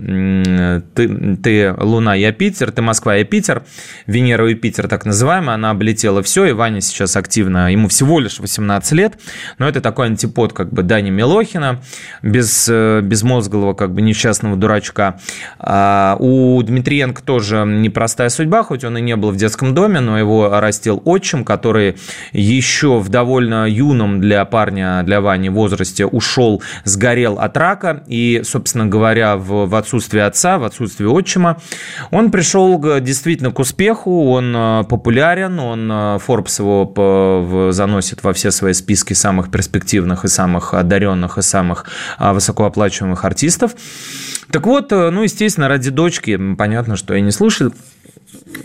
«Ты, 0.93 1.37
ты 1.37 1.73
Луна, 1.77 2.15
я 2.15 2.33
Питер», 2.33 2.71
«Ты 2.71 2.81
Москва, 2.81 3.15
я 3.15 3.23
Питер», 3.23 3.63
«Венера 4.05 4.49
и 4.49 4.55
Питер», 4.55 4.87
так 4.89 5.05
называемая. 5.05 5.55
Она 5.55 5.69
облетела 5.69 6.21
все, 6.21 6.45
и 6.45 6.51
Ваня 6.51 6.81
сейчас 6.81 7.15
активно, 7.15 7.71
ему 7.71 7.87
всего 7.87 8.19
лишь 8.19 8.39
18 8.39 8.91
лет, 8.93 9.19
но 9.57 9.69
это 9.69 9.79
такой 9.79 10.07
антипод 10.07 10.51
как 10.53 10.73
бы 10.73 10.83
Дани 10.83 11.11
Милохина, 11.11 11.81
без, 12.21 12.67
э, 12.69 13.01
безмозглого 13.01 13.73
как 13.73 13.93
бы 13.93 14.01
несчастного 14.01 14.57
дурачка. 14.57 15.19
А 15.59 16.17
у 16.19 16.61
Дмитриенко 16.61 17.23
тоже 17.23 17.63
непростая 17.65 18.29
судьба, 18.29 18.63
хоть 18.63 18.83
он 18.83 18.97
и 18.97 19.01
не 19.01 19.15
был 19.15 19.31
в 19.31 19.37
детском 19.37 19.73
доме, 19.73 19.92
доме, 19.93 19.99
но 19.99 20.17
его 20.17 20.59
растил 20.59 21.01
отчим, 21.05 21.45
который 21.45 21.97
еще 22.31 22.99
в 22.99 23.09
довольно 23.09 23.67
юном 23.69 24.19
для 24.19 24.45
парня, 24.45 25.03
для 25.03 25.21
Вани 25.21 25.49
возрасте 25.49 26.05
ушел, 26.05 26.61
сгорел 26.83 27.39
от 27.39 27.57
рака. 27.57 28.03
И, 28.07 28.41
собственно 28.43 28.85
говоря, 28.85 29.37
в, 29.37 29.67
в 29.67 29.75
отсутствие 29.75 30.25
отца, 30.25 30.57
в 30.57 30.63
отсутствие 30.63 31.09
отчима, 31.09 31.57
он 32.11 32.31
пришел 32.31 32.79
действительно 32.99 33.51
к 33.51 33.59
успеху, 33.59 34.31
он 34.31 34.53
э, 34.55 34.83
популярен, 34.89 35.59
он 35.59 35.91
э, 35.91 36.19
Forbes 36.25 36.59
его 36.59 37.71
заносит 37.71 38.23
во 38.23 38.33
все 38.33 38.51
свои 38.51 38.73
списки 38.73 39.13
самых 39.13 39.51
перспективных 39.51 40.25
и 40.25 40.27
самых 40.27 40.73
одаренных 40.73 41.37
и 41.37 41.41
самых 41.41 41.85
э, 42.19 42.31
высокооплачиваемых 42.33 43.23
артистов. 43.25 43.75
Так 44.51 44.67
вот, 44.67 44.91
ну, 44.91 45.23
естественно, 45.23 45.67
ради 45.67 45.89
дочки, 45.89 46.39
понятно, 46.55 46.95
что 46.95 47.15
я 47.15 47.21
не 47.21 47.31
слушаю 47.31 47.73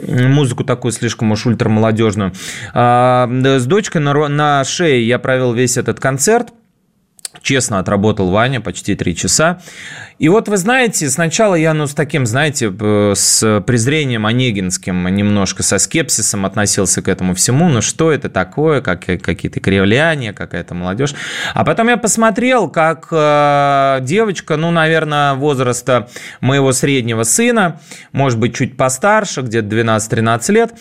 музыку 0.06 0.64
такую 0.64 0.92
слишком 0.92 1.32
уж 1.32 1.46
ультрамолодежную. 1.46 2.32
А, 2.74 3.28
с 3.28 3.66
дочкой 3.66 4.00
на, 4.00 4.28
на 4.28 4.64
шее 4.64 5.06
я 5.06 5.18
провел 5.18 5.52
весь 5.52 5.76
этот 5.76 6.00
концерт. 6.00 6.52
Честно 7.42 7.78
отработал 7.78 8.30
Ваня 8.30 8.60
почти 8.60 8.94
три 8.94 9.14
часа. 9.16 9.60
И 10.18 10.28
вот 10.28 10.48
вы 10.48 10.56
знаете, 10.56 11.08
сначала 11.08 11.54
я, 11.54 11.74
ну, 11.74 11.86
с 11.86 11.94
таким, 11.94 12.26
знаете, 12.26 12.72
с 13.14 13.62
презрением 13.66 14.26
онегинским, 14.26 15.06
немножко 15.14 15.62
со 15.62 15.78
скепсисом 15.78 16.44
относился 16.44 17.02
к 17.02 17.08
этому 17.08 17.34
всему. 17.34 17.68
Ну, 17.68 17.80
что 17.82 18.10
это 18.10 18.28
такое, 18.28 18.80
как, 18.80 19.04
какие-то 19.04 19.60
кривляния, 19.60 20.32
какая-то 20.32 20.74
молодежь. 20.74 21.14
А 21.54 21.64
потом 21.64 21.88
я 21.88 21.96
посмотрел, 21.96 22.68
как 22.68 23.08
э, 23.12 23.98
девочка, 24.02 24.56
ну, 24.56 24.72
наверное, 24.72 25.34
возраста 25.34 26.08
моего 26.40 26.72
среднего 26.72 27.22
сына, 27.22 27.80
может 28.12 28.40
быть, 28.40 28.56
чуть 28.56 28.76
постарше, 28.76 29.42
где-то 29.42 29.68
12-13 29.68 30.52
лет, 30.52 30.74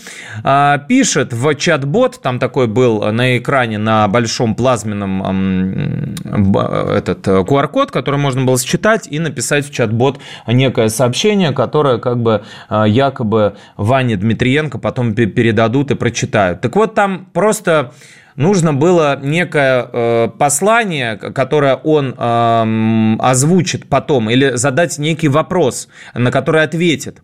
э, 0.44 0.80
пишет 0.88 1.34
в 1.34 1.54
чат-бот, 1.56 2.22
там 2.24 2.40
такой 2.40 2.66
был 2.66 3.04
на 3.12 3.38
экране 3.38 3.78
на 3.78 4.08
большом 4.08 4.56
плазменном 4.56 6.16
э, 6.26 6.38
этот 6.56 7.28
QR-код, 7.28 7.92
который 7.92 8.20
можно 8.20 8.44
было 8.44 8.60
считать 8.60 9.08
и 9.10 9.20
написать 9.20 9.66
в 9.68 9.74
чат-бот 9.74 10.20
некое 10.48 10.90
сообщение, 10.90 11.52
которое 11.52 11.98
как 11.98 12.22
бы 12.22 12.44
а, 12.70 12.86
якобы 12.88 13.56
Ване 13.76 14.18
Дмитриенко 14.18 14.80
потом 14.80 15.14
передадут 15.14 15.92
и 15.92 15.96
прочитают. 15.96 16.62
Так 16.62 16.76
вот, 16.76 16.94
там 16.94 17.28
просто 17.34 17.92
нужно 18.38 18.74
было 18.74 19.20
некое 19.22 19.90
э, 19.92 20.30
послание, 20.38 21.18
которое 21.18 21.76
он 21.76 22.16
э, 22.18 23.16
озвучит 23.20 23.90
потом, 23.90 24.30
или 24.30 24.56
задать 24.56 24.98
некий 25.00 25.28
вопрос, 25.28 25.90
на 26.14 26.32
который 26.32 26.64
ответит. 26.64 27.22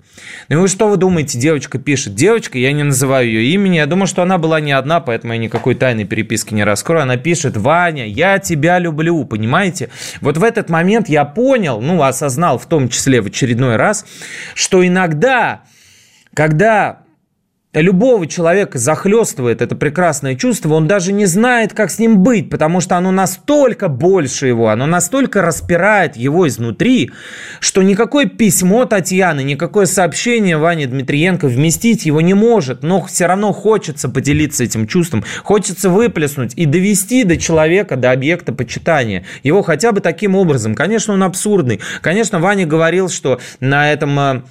Ну 0.50 0.66
и 0.66 0.68
что 0.68 0.90
вы 0.90 0.98
думаете, 0.98 1.38
девочка 1.38 1.78
пишет? 1.78 2.16
Девочка, 2.16 2.58
я 2.58 2.74
не 2.74 2.84
называю 2.84 3.28
ее 3.28 3.54
имени, 3.54 3.78
я 3.78 3.86
думаю, 3.86 4.08
что 4.08 4.24
она 4.24 4.38
была 4.38 4.60
не 4.60 4.72
одна, 4.72 5.00
поэтому 5.00 5.34
я 5.34 5.40
никакой 5.40 5.76
тайной 5.76 6.06
переписки 6.06 6.54
не 6.54 6.64
раскрою. 6.64 7.04
Она 7.04 7.18
пишет, 7.18 7.56
Ваня, 7.58 8.08
я 8.08 8.40
тебя 8.40 8.80
люблю, 8.80 9.24
понимаете? 9.24 9.90
Вот 10.20 10.38
в 10.38 10.44
этот 10.44 10.70
момент 10.70 11.08
я 11.10 11.26
понял, 11.26 11.80
ну, 11.80 12.02
осознал 12.02 12.58
в 12.58 12.66
том 12.66 12.90
числе 12.90 13.22
в 13.22 13.28
очередной 13.28 13.76
раз, 13.76 14.06
что 14.56 14.86
иногда, 14.86 15.62
когда 16.34 17.03
любого 17.82 18.28
человека 18.28 18.78
захлестывает 18.78 19.62
это 19.62 19.76
прекрасное 19.76 20.36
чувство, 20.36 20.74
он 20.74 20.88
даже 20.88 21.12
не 21.12 21.26
знает, 21.26 21.74
как 21.74 21.90
с 21.90 22.00
ним 22.00 22.20
быть, 22.20 22.50
потому 22.50 22.82
что 22.82 22.98
оно 22.98 23.12
настолько 23.12 23.88
больше 23.88 24.48
его, 24.48 24.70
оно 24.70 24.86
настолько 24.86 25.42
распирает 25.42 26.16
его 26.16 26.48
изнутри, 26.48 27.12
что 27.60 27.82
никакое 27.82 28.26
письмо 28.26 28.86
Татьяны, 28.86 29.44
никакое 29.44 29.86
сообщение 29.86 30.58
Вани 30.58 30.86
Дмитриенко 30.86 31.48
вместить 31.48 32.06
его 32.06 32.22
не 32.22 32.34
может, 32.34 32.84
но 32.84 33.04
все 33.06 33.26
равно 33.26 33.52
хочется 33.54 34.08
поделиться 34.08 34.64
этим 34.64 34.88
чувством, 34.88 35.24
хочется 35.44 35.90
выплеснуть 35.90 36.54
и 36.56 36.66
довести 36.66 37.24
до 37.24 37.38
человека, 37.38 37.96
до 37.96 38.12
объекта 38.12 38.54
почитания 38.54 39.26
его 39.42 39.64
хотя 39.64 39.92
бы 39.92 40.02
таким 40.02 40.36
образом. 40.36 40.76
Конечно, 40.76 41.14
он 41.14 41.24
абсурдный. 41.24 41.80
Конечно, 42.02 42.40
Ваня 42.40 42.66
говорил, 42.66 43.10
что 43.10 43.40
на 43.60 43.92
этом 43.92 44.44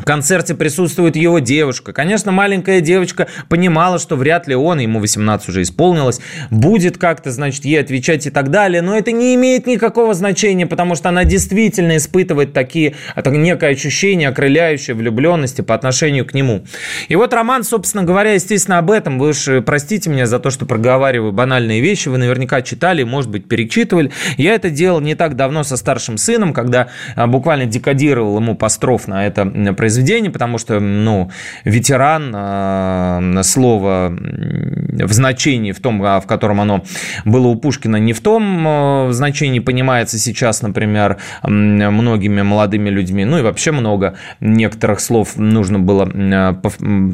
э, 0.00 0.04
концерте 0.04 0.54
присутствует 0.54 1.16
его 1.16 1.38
девушка. 1.38 1.92
Конечно, 1.92 2.32
маленькая 2.32 2.80
девочка 2.80 3.28
понимала, 3.48 3.98
что 3.98 4.16
вряд 4.16 4.48
ли 4.48 4.54
он, 4.54 4.78
ему 4.78 5.00
18 5.00 5.48
уже 5.48 5.62
исполнилось, 5.62 6.20
будет 6.50 6.98
как-то, 6.98 7.30
значит, 7.30 7.64
ей 7.64 7.80
отвечать 7.80 8.26
и 8.26 8.30
так 8.30 8.50
далее. 8.50 8.82
Но 8.82 8.96
это 8.96 9.12
не 9.12 9.34
имеет 9.34 9.66
никакого 9.66 10.14
значения, 10.14 10.66
потому 10.66 10.94
что 10.94 11.08
она 11.08 11.24
действительно 11.24 11.96
испытывает 11.96 12.52
такие, 12.52 12.94
это 13.14 13.30
некое 13.30 13.70
ощущение 13.70 14.28
окрыляющей 14.28 14.94
влюбленности 14.94 15.60
по 15.62 15.74
отношению 15.74 16.26
к 16.26 16.34
нему. 16.34 16.64
И 17.08 17.16
вот 17.16 17.32
роман, 17.32 17.64
собственно 17.64 18.04
говоря, 18.04 18.32
естественно, 18.32 18.78
об 18.78 18.90
этом. 18.90 19.18
Вы 19.18 19.30
уж 19.30 19.48
простите 19.64 20.10
меня 20.10 20.26
за 20.26 20.38
то, 20.38 20.50
что 20.50 20.66
проговариваю 20.66 21.32
банальные 21.32 21.80
вещи. 21.80 22.08
Вы 22.08 22.18
наверняка 22.18 22.62
читали, 22.62 23.02
может 23.02 23.30
быть, 23.30 23.48
перечитывали. 23.48 24.10
Я 24.36 24.54
это 24.54 24.70
делал 24.70 25.00
не 25.00 25.14
так 25.14 25.36
давно 25.36 25.62
со 25.64 25.76
старшим 25.76 26.16
сыном, 26.16 26.52
когда 26.52 26.88
а, 27.16 27.26
буквально 27.26 27.66
декодировал 27.66 28.38
ему 28.38 28.54
постров 28.54 29.08
на 29.08 29.26
это 29.26 29.44
произведение, 29.90 30.30
потому 30.30 30.58
что, 30.58 30.78
ну, 30.78 31.30
ветеран, 31.64 32.32
э, 32.32 33.42
слово 33.42 34.16
в 34.16 35.12
значении, 35.12 35.72
в 35.72 35.80
том, 35.80 36.00
а, 36.04 36.20
в 36.20 36.26
котором 36.26 36.60
оно 36.60 36.84
было 37.24 37.48
у 37.48 37.56
Пушкина, 37.56 37.96
не 37.96 38.12
в 38.12 38.20
том 38.20 38.66
э, 38.68 39.12
значении 39.12 39.58
понимается 39.58 40.16
сейчас, 40.16 40.62
например, 40.62 41.16
многими 41.42 42.42
молодыми 42.42 42.88
людьми, 42.88 43.24
ну 43.24 43.38
и 43.38 43.42
вообще 43.42 43.72
много 43.72 44.14
некоторых 44.40 45.00
слов 45.00 45.36
нужно 45.36 45.80
было, 45.80 46.08
э, 46.08 46.54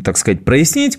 так 0.05 0.19
сказать, 0.19 0.45
прояснить. 0.45 0.99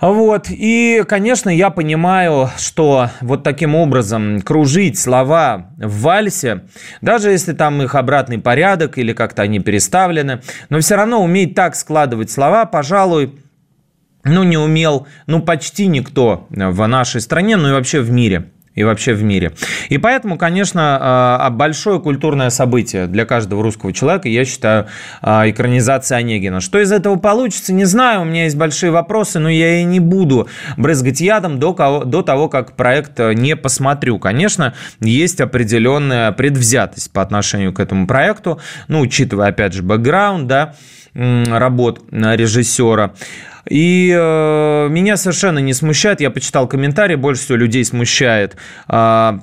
Вот. 0.00 0.46
И, 0.48 1.04
конечно, 1.06 1.50
я 1.50 1.70
понимаю, 1.70 2.50
что 2.56 3.10
вот 3.20 3.42
таким 3.42 3.74
образом 3.74 4.40
кружить 4.40 4.98
слова 4.98 5.70
в 5.76 6.00
вальсе, 6.00 6.62
даже 7.02 7.30
если 7.30 7.52
там 7.52 7.82
их 7.82 7.94
обратный 7.94 8.38
порядок 8.38 8.96
или 8.96 9.12
как-то 9.12 9.42
они 9.42 9.60
переставлены, 9.60 10.40
но 10.70 10.80
все 10.80 10.96
равно 10.96 11.22
уметь 11.22 11.54
так 11.54 11.76
складывать 11.76 12.30
слова, 12.30 12.64
пожалуй, 12.64 13.38
ну, 14.24 14.42
не 14.42 14.56
умел, 14.56 15.06
ну, 15.26 15.42
почти 15.42 15.86
никто 15.86 16.46
в 16.50 16.86
нашей 16.86 17.20
стране, 17.20 17.56
ну 17.56 17.68
и 17.68 17.72
вообще 17.72 18.00
в 18.00 18.10
мире 18.10 18.50
и 18.74 18.84
вообще 18.84 19.14
в 19.14 19.22
мире. 19.22 19.52
И 19.88 19.98
поэтому, 19.98 20.38
конечно, 20.38 20.98
а, 21.00 21.50
большое 21.50 22.00
культурное 22.00 22.50
событие 22.50 23.06
для 23.06 23.24
каждого 23.24 23.62
русского 23.62 23.92
человека, 23.92 24.28
я 24.28 24.44
считаю, 24.44 24.86
а, 25.22 25.48
экранизация 25.48 26.18
Онегина. 26.18 26.60
Что 26.60 26.80
из 26.80 26.92
этого 26.92 27.16
получится, 27.16 27.72
не 27.72 27.84
знаю, 27.84 28.22
у 28.22 28.24
меня 28.24 28.44
есть 28.44 28.56
большие 28.56 28.92
вопросы, 28.92 29.38
но 29.38 29.48
я 29.48 29.80
и 29.80 29.84
не 29.84 29.98
буду 30.00 30.48
брызгать 30.76 31.20
ядом 31.20 31.58
до, 31.58 32.04
до 32.04 32.22
того, 32.22 32.48
как 32.48 32.76
проект 32.76 33.18
не 33.18 33.56
посмотрю. 33.56 34.18
Конечно, 34.18 34.74
есть 35.00 35.40
определенная 35.40 36.32
предвзятость 36.32 37.12
по 37.12 37.22
отношению 37.22 37.72
к 37.72 37.80
этому 37.80 38.06
проекту, 38.06 38.60
ну, 38.88 39.00
учитывая, 39.00 39.48
опять 39.48 39.72
же, 39.72 39.82
бэкграунд, 39.82 40.46
да, 40.46 40.74
работ 41.14 42.02
режиссера. 42.10 43.14
И 43.68 44.14
э, 44.16 44.88
меня 44.88 45.16
совершенно 45.16 45.58
не 45.58 45.74
смущает, 45.74 46.20
я 46.20 46.30
почитал 46.30 46.66
комментарии, 46.68 47.16
больше 47.16 47.42
всего 47.42 47.56
людей 47.56 47.84
смущает 47.84 48.56
э, 48.88 49.38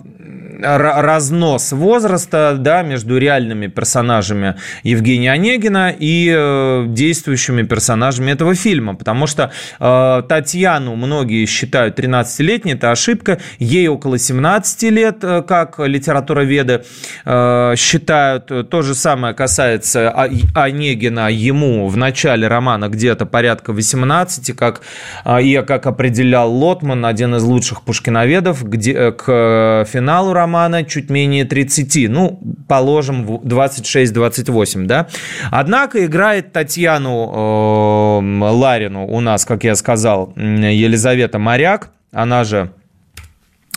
разнос 0.62 1.72
возраста 1.72 2.55
да, 2.57 2.81
между 2.81 3.17
реальными 3.17 3.67
персонажами 3.67 4.55
Евгения 4.84 5.31
Онегина 5.31 5.93
и 5.98 6.34
э, 6.36 6.86
действующими 6.88 7.63
персонажами 7.63 8.31
этого 8.31 8.55
фильма. 8.55 8.96
Потому 8.96 9.27
что 9.27 9.51
э, 9.79 10.24
Татьяну 10.27 10.96
многие 10.96 11.46
считают 11.46 12.00
13-летней, 12.00 12.74
это 12.74 12.91
ошибка. 12.91 13.39
Ей 13.60 13.88
около 13.88 14.17
17 14.17 14.84
лет, 14.84 15.24
э, 15.24 15.41
как 15.43 15.79
литературоведы 15.79 16.84
э, 17.25 17.74
считают. 17.77 18.69
То 18.69 18.81
же 18.81 18.96
самое 18.96 19.34
касается 19.34 20.12
Онегина. 20.55 21.29
Ему 21.29 21.88
в 21.88 21.98
начале 21.98 22.48
романа 22.48 22.89
где-то 22.89 23.25
порядка 23.25 23.74
18, 23.74 24.55
как, 24.55 24.81
э, 25.25 25.41
и 25.41 25.62
как 25.62 25.86
определял 25.86 26.51
Лотман, 26.51 27.05
один 27.05 27.36
из 27.36 27.43
лучших 27.43 27.84
пушкиноведов, 27.84 28.63
где, 28.67 28.93
э, 28.93 29.12
к 29.12 29.86
финалу 29.88 30.17
романа 30.26 30.68
романа 30.68 30.84
чуть 30.84 31.10
менее 31.10 31.46
30, 31.46 32.10
ну, 32.10 32.40
положим, 32.68 33.26
26-28, 33.26 34.86
да. 34.86 35.08
Однако 35.52 36.06
играет 36.06 36.52
Татьяну 36.54 38.22
э, 38.22 38.52
Ларину 38.52 39.06
у 39.06 39.20
нас, 39.22 39.46
как 39.46 39.64
я 39.64 39.76
сказал, 39.76 40.34
Елизавета 40.36 41.40
Моряк, 41.40 41.90
она 42.12 42.44
же 42.44 42.72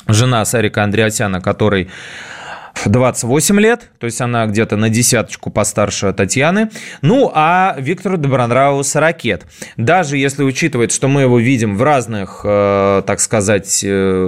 жена 0.09 0.45
Сарика 0.45 0.83
Андреасяна, 0.83 1.41
который 1.41 1.89
28 2.87 3.61
лет, 3.61 3.91
то 3.99 4.07
есть 4.07 4.21
она 4.21 4.47
где-то 4.47 4.76
на 4.76 4.89
десяточку 4.89 5.50
постарше 5.50 6.13
Татьяны. 6.13 6.71
Ну, 7.03 7.31
а 7.35 7.76
Виктору 7.79 8.17
Добронраву 8.17 8.83
ракет. 8.95 9.47
Даже 9.76 10.17
если 10.17 10.45
учитывать, 10.45 10.93
что 10.93 11.09
мы 11.09 11.23
его 11.23 11.39
видим 11.39 11.76
в 11.76 11.83
разных, 11.83 12.43
э, 12.45 13.03
так 13.07 13.21
сказать, 13.21 13.83
э, 13.85 14.26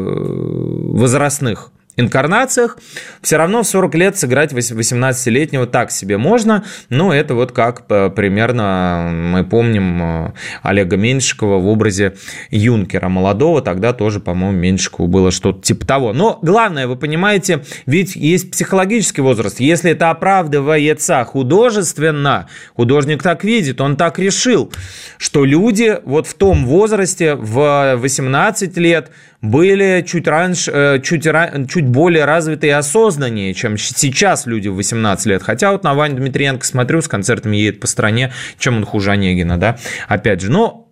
возрастных 0.92 1.72
инкарнациях, 1.96 2.78
все 3.20 3.36
равно 3.36 3.62
в 3.62 3.66
40 3.66 3.94
лет 3.96 4.16
сыграть 4.16 4.52
18-летнего 4.52 5.66
так 5.66 5.90
себе 5.90 6.16
можно, 6.16 6.64
но 6.88 7.12
это 7.12 7.34
вот 7.34 7.52
как 7.52 7.84
э, 7.90 8.10
примерно 8.10 9.10
мы 9.12 9.44
помним 9.44 10.02
э, 10.02 10.32
Олега 10.62 10.96
Меньшикова 10.96 11.58
в 11.58 11.66
образе 11.68 12.14
юнкера 12.50 13.08
молодого, 13.08 13.60
тогда 13.60 13.92
тоже, 13.92 14.20
по-моему, 14.20 14.56
Меньшикову 14.56 15.06
было 15.06 15.30
что-то 15.30 15.60
типа 15.60 15.86
того. 15.86 16.12
Но 16.14 16.38
главное, 16.40 16.86
вы 16.86 16.96
понимаете, 16.96 17.64
ведь 17.84 18.16
есть 18.16 18.50
психологический 18.50 19.20
возраст, 19.20 19.60
если 19.60 19.90
это 19.90 20.10
оправдывается 20.10 21.22
художественно, 21.24 22.48
художник 22.74 23.22
так 23.22 23.44
видит, 23.44 23.82
он 23.82 23.96
так 23.96 24.18
решил, 24.18 24.72
что 25.18 25.44
люди 25.44 25.98
вот 26.04 26.26
в 26.26 26.34
том 26.34 26.64
возрасте, 26.64 27.34
в 27.34 27.96
18 27.96 28.76
лет, 28.78 29.10
были 29.42 30.04
чуть 30.06 30.28
раньше, 30.28 30.70
э, 30.72 31.00
чуть, 31.02 31.26
чуть 31.68 31.86
более 31.86 32.24
развитые 32.24 32.70
и 32.70 32.74
осознаннее, 32.74 33.52
чем 33.54 33.76
сейчас 33.76 34.46
люди 34.46 34.68
в 34.68 34.76
18 34.76 35.26
лет. 35.26 35.42
Хотя 35.42 35.72
вот 35.72 35.82
на 35.82 35.94
Ваню 35.94 36.16
Дмитриенко 36.16 36.64
смотрю, 36.64 37.02
с 37.02 37.08
концертами 37.08 37.56
едет 37.56 37.80
по 37.80 37.88
стране, 37.88 38.32
чем 38.58 38.76
он 38.76 38.86
хуже 38.86 39.10
Онегина, 39.10 39.58
да, 39.58 39.76
опять 40.06 40.40
же. 40.40 40.50
Но 40.50 40.88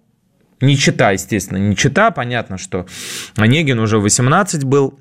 не 0.61 0.77
чита, 0.77 1.13
естественно, 1.13 1.59
не 1.59 1.77
чита. 1.77 2.11
Понятно, 2.11 2.59
что 2.59 2.87
Онегин 3.37 3.79
уже 3.79 3.99
18 3.99 4.65
был, 4.65 4.99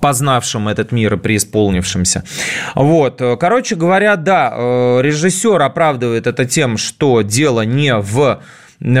познавшим 0.00 0.68
этот 0.68 0.92
мир 0.92 1.14
и 1.14 1.16
преисполнившимся. 1.16 2.24
Вот. 2.76 3.20
Короче 3.40 3.74
говоря, 3.74 4.14
да, 4.14 4.52
э, 4.52 5.00
режиссер 5.02 5.60
оправдывает 5.60 6.28
это 6.28 6.44
тем, 6.44 6.76
что 6.76 7.22
дело 7.22 7.62
не 7.62 7.94
в 7.96 8.40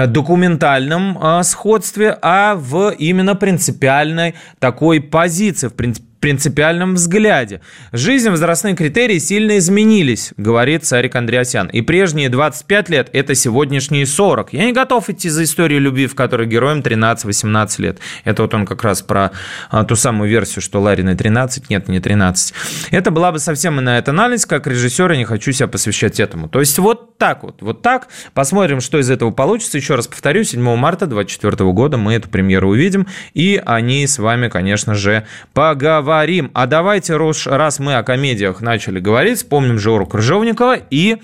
документальном 0.06 1.18
а, 1.20 1.42
сходстве, 1.42 2.16
а 2.22 2.54
в 2.54 2.90
именно 2.90 3.34
принципиальной 3.34 4.34
такой 4.58 5.00
позиции, 5.00 5.68
в 5.68 5.74
принципе 5.74 6.05
принципиальном 6.20 6.94
взгляде. 6.94 7.60
Жизнь, 7.92 8.30
возрастные 8.30 8.74
критерии 8.74 9.18
сильно 9.18 9.58
изменились, 9.58 10.32
говорит 10.36 10.84
Сарик 10.84 11.14
Андреасян. 11.14 11.68
И 11.68 11.82
прежние 11.82 12.28
25 12.28 12.88
лет– 12.88 13.10
это 13.12 13.34
сегодняшние 13.34 14.06
40. 14.06 14.52
Я 14.52 14.64
не 14.64 14.72
готов 14.72 15.08
идти 15.10 15.28
за 15.28 15.44
историю 15.44 15.80
любви, 15.80 16.06
в 16.06 16.14
которой 16.14 16.46
героям 16.46 16.80
13-18 16.80 17.82
лет. 17.82 17.98
Это 18.24 18.42
вот 18.42 18.54
он 18.54 18.66
как 18.66 18.82
раз 18.82 19.02
про 19.02 19.32
а, 19.70 19.84
ту 19.84 19.94
самую 19.94 20.30
версию, 20.30 20.62
что 20.62 20.80
Ларина 20.80 21.16
13. 21.16 21.70
Нет, 21.70 21.88
не 21.88 22.00
13. 22.00 22.54
Это 22.90 23.10
была 23.10 23.32
бы 23.32 23.38
совсем 23.38 23.78
иная 23.78 24.00
тональность, 24.02 24.46
как 24.46 24.66
режиссер, 24.66 25.12
я 25.12 25.18
не 25.18 25.24
хочу 25.24 25.52
себя 25.52 25.68
посвящать 25.68 26.18
этому. 26.18 26.48
То 26.48 26.60
есть 26.60 26.78
вот 26.78 27.18
так 27.18 27.42
вот, 27.42 27.60
вот 27.60 27.82
так. 27.82 28.08
Посмотрим, 28.34 28.80
что 28.80 28.98
из 28.98 29.10
этого 29.10 29.30
получится. 29.30 29.78
Еще 29.78 29.94
раз 29.94 30.06
повторю, 30.06 30.44
7 30.44 30.60
марта 30.76 31.06
2024 31.06 31.70
года 31.72 31.96
мы 31.96 32.14
эту 32.14 32.28
премьеру 32.28 32.70
увидим, 32.70 33.06
и 33.34 33.62
они 33.64 34.06
с 34.06 34.18
вами, 34.18 34.48
конечно 34.48 34.94
же, 34.94 35.26
поговорим 35.52 36.05
поговорим. 36.06 36.52
А 36.54 36.66
давайте, 36.68 37.16
раз 37.46 37.80
мы 37.80 37.96
о 37.96 38.04
комедиях 38.04 38.60
начали 38.60 39.00
говорить, 39.00 39.38
вспомним 39.38 39.80
Жору 39.80 40.06
Крыжовникова 40.06 40.76
и 40.88 41.16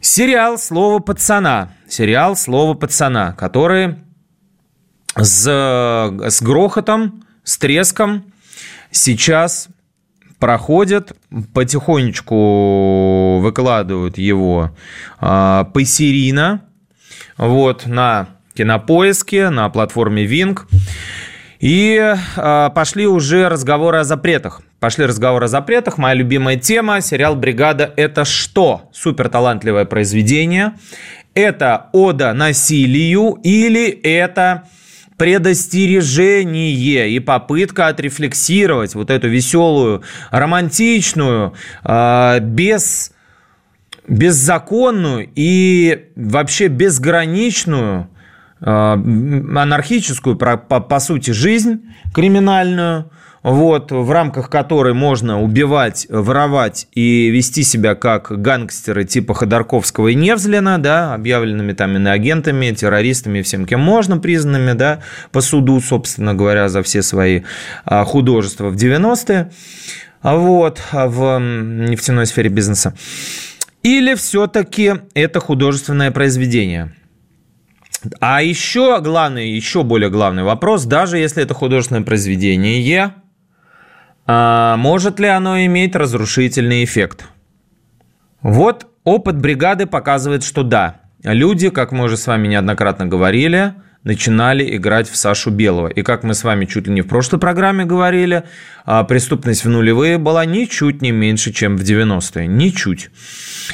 сериал 0.00 0.58
«Слово 0.58 0.98
пацана». 0.98 1.72
Сериал 1.88 2.34
«Слово 2.34 2.74
пацана», 2.74 3.32
который 3.32 3.94
с, 5.16 5.46
с 5.46 6.42
грохотом, 6.42 7.22
с 7.44 7.58
треском 7.58 8.24
сейчас 8.90 9.68
проходит, 10.40 11.12
потихонечку 11.54 13.38
выкладывают 13.38 14.18
его 14.18 14.72
э, 15.20 15.64
посерийно 15.72 16.62
вот, 17.36 17.86
на 17.86 18.30
кинопоиске, 18.54 19.50
на 19.50 19.68
платформе 19.68 20.24
Винг. 20.24 20.66
И 21.60 21.94
э, 21.96 22.70
пошли 22.74 23.06
уже 23.06 23.48
разговоры 23.50 23.98
о 23.98 24.04
запретах. 24.04 24.62
Пошли 24.80 25.04
разговоры 25.04 25.44
о 25.44 25.48
запретах. 25.48 25.98
Моя 25.98 26.14
любимая 26.14 26.56
тема. 26.56 27.02
Сериал 27.02 27.36
«Бригада»— 27.36 27.92
это 27.96 28.24
что? 28.24 28.88
Супер 28.92 29.28
талантливое 29.28 29.84
произведение. 29.84 30.72
Это 31.34 31.90
ода 31.92 32.32
насилию 32.32 33.38
или 33.42 33.88
это 33.88 34.64
предостережение 35.18 37.10
и 37.10 37.20
попытка 37.20 37.88
отрефлексировать 37.88 38.94
вот 38.94 39.10
эту 39.10 39.28
веселую, 39.28 40.02
романтичную, 40.30 41.52
э, 41.84 42.38
без 42.40 43.12
беззаконную 44.08 45.30
и 45.36 46.06
вообще 46.16 46.68
безграничную 46.68 48.08
анархическую, 48.60 50.36
по, 50.36 51.00
сути, 51.00 51.30
жизнь 51.30 51.82
криминальную, 52.14 53.10
вот, 53.42 53.90
в 53.90 54.10
рамках 54.10 54.50
которой 54.50 54.92
можно 54.92 55.40
убивать, 55.40 56.06
воровать 56.10 56.88
и 56.92 57.30
вести 57.30 57.62
себя 57.62 57.94
как 57.94 58.30
гангстеры 58.40 59.04
типа 59.04 59.34
Ходорковского 59.34 60.08
и 60.08 60.14
Невзлина, 60.14 60.78
да, 60.78 61.14
объявленными 61.14 61.72
там 61.72 61.96
иноагентами, 61.96 62.72
террористами, 62.72 63.40
всем 63.42 63.64
кем 63.64 63.80
можно 63.80 64.18
признанными, 64.18 64.72
да, 64.72 65.00
по 65.32 65.40
суду, 65.40 65.80
собственно 65.80 66.34
говоря, 66.34 66.68
за 66.68 66.82
все 66.82 67.02
свои 67.02 67.42
а, 67.84 68.04
художества 68.04 68.68
в 68.68 68.76
90-е, 68.76 69.50
вот, 70.22 70.82
в 70.92 71.38
нефтяной 71.38 72.26
сфере 72.26 72.50
бизнеса. 72.50 72.94
Или 73.82 74.14
все-таки 74.14 74.96
это 75.14 75.40
художественное 75.40 76.10
произведение– 76.10 76.92
а 78.20 78.42
еще 78.42 79.00
главный, 79.00 79.50
еще 79.50 79.82
более 79.82 80.10
главный 80.10 80.42
вопрос, 80.42 80.84
даже 80.84 81.18
если 81.18 81.42
это 81.42 81.54
художественное 81.54 82.02
произведение, 82.02 83.14
а 84.26 84.76
может 84.76 85.18
ли 85.18 85.26
оно 85.26 85.64
иметь 85.64 85.96
разрушительный 85.96 86.84
эффект? 86.84 87.28
Вот 88.42 88.86
опыт 89.04 89.36
бригады 89.38 89.86
показывает, 89.86 90.44
что 90.44 90.62
да. 90.62 91.00
Люди, 91.22 91.68
как 91.68 91.92
мы 91.92 92.04
уже 92.04 92.16
с 92.16 92.26
вами 92.26 92.48
неоднократно 92.48 93.06
говорили, 93.06 93.74
начинали 94.04 94.76
играть 94.76 95.08
в 95.08 95.16
Сашу 95.16 95.50
Белого. 95.50 95.88
И 95.88 96.02
как 96.02 96.22
мы 96.22 96.34
с 96.34 96.44
вами 96.44 96.64
чуть 96.64 96.86
ли 96.86 96.92
не 96.92 97.02
в 97.02 97.08
прошлой 97.08 97.38
программе 97.38 97.84
говорили, 97.84 98.44
а 98.84 99.04
преступность 99.04 99.64
в 99.64 99.68
нулевые 99.68 100.18
была 100.18 100.44
ничуть 100.44 101.02
не 101.02 101.10
меньше, 101.10 101.52
чем 101.52 101.76
в 101.76 101.82
90-е. 101.82 102.46
Ничуть. 102.46 103.10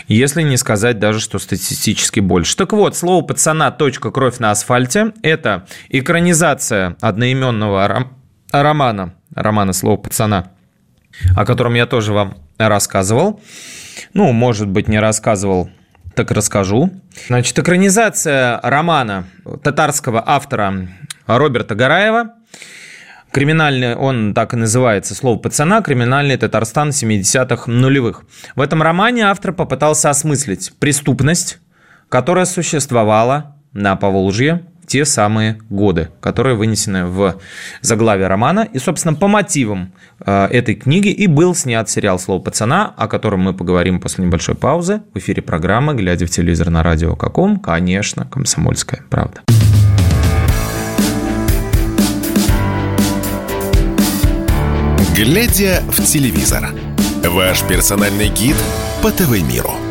Если 0.09 0.43
не 0.43 0.57
сказать 0.57 0.99
даже, 0.99 1.21
что 1.21 1.39
статистически 1.39 2.21
больше. 2.21 2.57
Так 2.57 2.73
вот, 2.73 2.97
слово 2.97 3.25
«пацана. 3.25 3.71
Точка. 3.71 4.11
Кровь 4.11 4.39
на 4.39 4.51
асфальте»– 4.51 5.12
это 5.23 5.67
экранизация 5.91 6.97
одноименного 7.01 8.11
романа 8.53 9.15
романа 9.37 9.73
«Слово 9.73 9.97
пацана», 9.97 10.53
о 11.37 11.45
котором 11.45 11.75
я 11.75 11.87
тоже 11.87 12.12
вам 12.12 12.39
рассказывал. 12.59 13.41
Ну, 14.15 14.33
может 14.33 14.69
быть, 14.69 14.89
не 14.89 14.99
рассказывал, 14.99 15.71
так 16.16 16.31
расскажу. 16.31 16.90
Значит, 17.29 17.59
экранизация 17.59 18.59
романа 18.62 19.26
татарского 19.62 20.22
автора 20.26 20.88
Роберта 21.26 21.74
Гараева. 21.74 22.33
Криминальный, 23.31 23.94
он 23.94 24.33
так 24.33 24.55
и 24.55 24.57
называется, 24.57 25.14
слово 25.14 25.38
«пацана», 25.38 25.83
криминальный 25.83 26.38
Татарстан 26.38 26.88
70-х 26.88 27.70
нулевых. 27.70 28.22
В 28.55 28.62
этом 28.62 28.81
романе 28.81 29.26
автор 29.26 29.52
попытался 29.52 30.09
осмыслить 30.09 30.72
преступность, 30.79 31.59
которая 32.09 32.46
существовала 32.46 33.57
на 33.74 33.94
Поволжье 33.96 34.64
те 34.87 35.05
самые 35.05 35.59
годы, 35.70 36.09
которые 36.20 36.57
вынесены 36.57 37.07
в 37.07 37.37
заглавие 37.81 38.29
романа. 38.29 38.68
И, 38.72 38.79
собственно, 38.79 39.14
по 39.14 39.29
мотивам 39.29 39.92
э, 40.25 40.46
этой 40.46 40.75
книги 40.75 41.09
и 41.09 41.27
был 41.27 41.55
снят 41.55 41.88
сериал 41.88 42.18
«Слово 42.18 42.40
пацана», 42.40 42.94
о 42.96 43.09
котором 43.09 43.40
мы 43.40 43.55
поговорим 43.55 44.01
после 44.01 44.25
небольшой 44.25 44.55
паузы 44.55 45.03
в 45.14 45.18
эфире 45.18 45.42
программы 45.42 45.94
«Глядя 45.94 46.27
в 46.27 46.31
телевизор 46.31 46.70
на 46.70 46.83
радио 46.83 47.16
каком?» 47.16 47.59
Конечно, 47.59 48.27
«Комсомольская 48.27 49.03
правда». 49.11 49.42
«Глядя 55.16 55.83
в 55.88 56.03
телевизор»– 56.05 56.68
ваш 57.25 57.62
персональный 57.62 58.29
гид 58.29 58.57
по 59.03 59.11
ТВ-миру– 59.11 59.72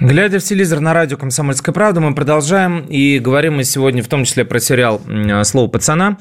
Глядя 0.00 0.38
в 0.38 0.42
телевизор 0.42 0.80
на 0.80 0.94
радио 0.94 1.18
«Комсомольская 1.18 1.74
правда», 1.74 2.00
мы 2.00 2.14
продолжаем 2.14 2.86
и 2.88 3.18
говорим 3.18 3.56
мы 3.56 3.64
сегодня 3.64 4.02
в 4.02 4.08
том 4.08 4.24
числе 4.24 4.46
про 4.46 4.58
сериал 4.58 5.02
«Слово 5.44 5.68
пацана». 5.68 6.16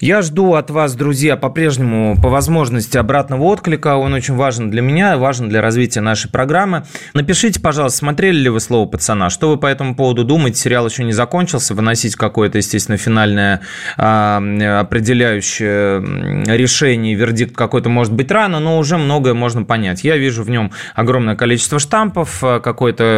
Я 0.00 0.22
жду 0.22 0.54
от 0.54 0.70
вас, 0.70 0.94
друзья, 0.94 1.36
по-прежнему 1.36 2.16
по 2.22 2.30
возможности 2.30 2.96
обратного 2.96 3.42
отклика. 3.42 3.96
Он 3.96 4.14
очень 4.14 4.34
важен 4.34 4.70
для 4.70 4.80
меня, 4.80 5.18
важен 5.18 5.50
для 5.50 5.60
развития 5.60 6.00
нашей 6.00 6.30
программы. 6.30 6.84
Напишите, 7.12 7.60
пожалуйста, 7.60 7.98
смотрели 7.98 8.38
ли 8.38 8.48
вы 8.48 8.60
«Слово 8.60 8.88
пацана», 8.88 9.28
что 9.28 9.50
вы 9.50 9.58
по 9.58 9.66
этому 9.66 9.94
поводу 9.94 10.24
думаете? 10.24 10.60
Сериал 10.60 10.88
еще 10.88 11.04
не 11.04 11.12
закончился, 11.12 11.74
выносить 11.74 12.16
какое-то, 12.16 12.56
естественно, 12.56 12.96
финальное 12.96 13.60
а, 13.98 14.38
определяющее 14.80 16.00
решение, 16.56 17.14
вердикт 17.14 17.54
какой-то 17.54 17.90
может 17.90 18.14
быть 18.14 18.30
рано, 18.30 18.58
но 18.58 18.78
уже 18.78 18.96
многое 18.96 19.34
можно 19.34 19.64
понять. 19.64 20.02
Я 20.02 20.16
вижу 20.16 20.42
в 20.44 20.48
нем 20.48 20.72
огромное 20.94 21.36
количество 21.36 21.78
штампов, 21.78 22.40
какой-то 22.40 23.17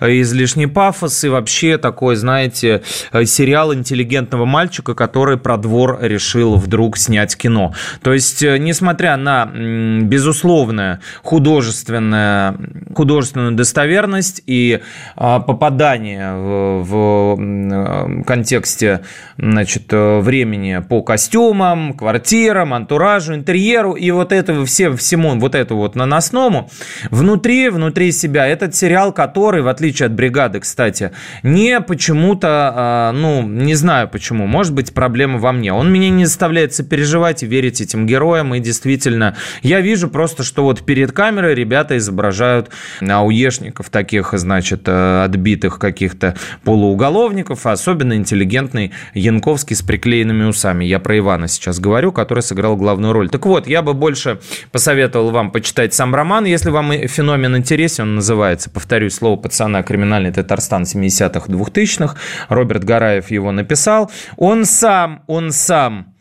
излишний 0.00 0.66
пафос 0.66 1.24
и 1.24 1.28
вообще 1.28 1.78
такой, 1.78 2.16
знаете, 2.16 2.82
э, 3.12 3.24
сериал 3.24 3.74
интеллигентного 3.74 4.44
мальчика, 4.44 4.94
который 4.94 5.36
про 5.36 5.56
двор 5.56 5.98
решил 6.00 6.56
вдруг 6.56 6.96
снять 6.96 7.36
кино. 7.36 7.74
То 8.02 8.12
есть, 8.12 8.42
э, 8.42 8.58
несмотря 8.58 9.16
на 9.16 9.46
безусловное 9.46 11.00
художественное, 11.22 12.56
художественную 12.94 13.52
достоверность 13.52 14.42
и 14.46 14.80
а, 15.16 15.40
попадание 15.40 16.32
в, 16.34 16.82
в 16.82 18.24
контексте 18.24 19.00
значит, 19.38 19.84
времени 19.90 20.82
по 20.88 21.02
костюмам, 21.02 21.94
квартирам, 21.94 22.74
антуражу, 22.74 23.34
интерьеру 23.34 23.92
и 23.92 24.10
вот 24.10 24.32
этого 24.32 24.64
все, 24.66 24.94
всему 24.96 25.38
вот 25.38 25.54
это 25.54 25.74
вот 25.74 25.94
наносному, 25.94 26.70
внутри, 27.10 27.68
внутри 27.68 28.12
себя 28.12 28.46
этот 28.46 28.74
сериал 28.74 28.95
сериал, 28.96 29.12
который, 29.12 29.60
в 29.60 29.68
отличие 29.68 30.06
от 30.06 30.12
«Бригады», 30.12 30.60
кстати, 30.60 31.10
не 31.42 31.82
почему-то, 31.82 32.72
а, 32.74 33.12
ну, 33.12 33.42
не 33.42 33.74
знаю 33.74 34.08
почему, 34.08 34.46
может 34.46 34.72
быть, 34.72 34.94
проблема 34.94 35.38
во 35.38 35.52
мне. 35.52 35.70
Он 35.70 35.92
меня 35.92 36.08
не 36.08 36.24
заставляет 36.24 36.72
сопереживать 36.72 37.42
и 37.42 37.46
верить 37.46 37.82
этим 37.82 38.06
героям, 38.06 38.54
и 38.54 38.60
действительно, 38.60 39.36
я 39.62 39.82
вижу 39.82 40.08
просто, 40.08 40.44
что 40.44 40.62
вот 40.62 40.86
перед 40.86 41.12
камерой 41.12 41.54
ребята 41.54 41.98
изображают 41.98 42.70
ауешников 43.06 43.90
таких, 43.90 44.30
значит, 44.32 44.82
э, 44.86 45.24
отбитых 45.24 45.78
каких-то 45.78 46.34
полууголовников, 46.64 47.66
а 47.66 47.72
особенно 47.72 48.14
интеллигентный 48.14 48.92
Янковский 49.12 49.76
с 49.76 49.82
приклеенными 49.82 50.44
усами. 50.44 50.86
Я 50.86 51.00
про 51.00 51.18
Ивана 51.18 51.48
сейчас 51.48 51.80
говорю, 51.80 52.12
который 52.12 52.42
сыграл 52.42 52.76
главную 52.76 53.12
роль. 53.12 53.28
Так 53.28 53.44
вот, 53.44 53.66
я 53.66 53.82
бы 53.82 53.92
больше 53.92 54.38
посоветовал 54.72 55.32
вам 55.32 55.50
почитать 55.50 55.92
сам 55.92 56.14
роман, 56.14 56.46
если 56.46 56.70
вам 56.70 56.92
феномен 57.08 57.56
интересен, 57.58 58.06
он 58.06 58.14
называется 58.16 58.70
повторюсь, 58.86 59.14
слово 59.14 59.36
пацана 59.36 59.82
«Криминальный 59.82 60.30
Татарстан 60.30 60.84
70-х, 60.84 61.48
2000-х». 61.48 62.16
Роберт 62.48 62.84
Гараев 62.84 63.32
его 63.32 63.50
написал. 63.50 64.12
Он 64.36 64.64
сам, 64.64 65.24
он 65.26 65.50
сам 65.50 66.14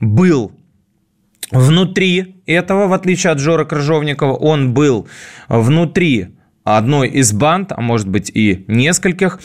был 0.00 0.52
внутри 1.50 2.40
этого, 2.46 2.86
в 2.86 2.94
отличие 2.94 3.32
от 3.32 3.38
Жора 3.38 3.66
Крыжовникова, 3.66 4.32
он 4.32 4.72
был 4.72 5.08
внутри 5.48 6.35
одной 6.66 7.08
из 7.08 7.32
банд, 7.32 7.70
а 7.70 7.80
может 7.80 8.08
быть 8.08 8.30
и 8.34 8.64
нескольких, 8.66 9.38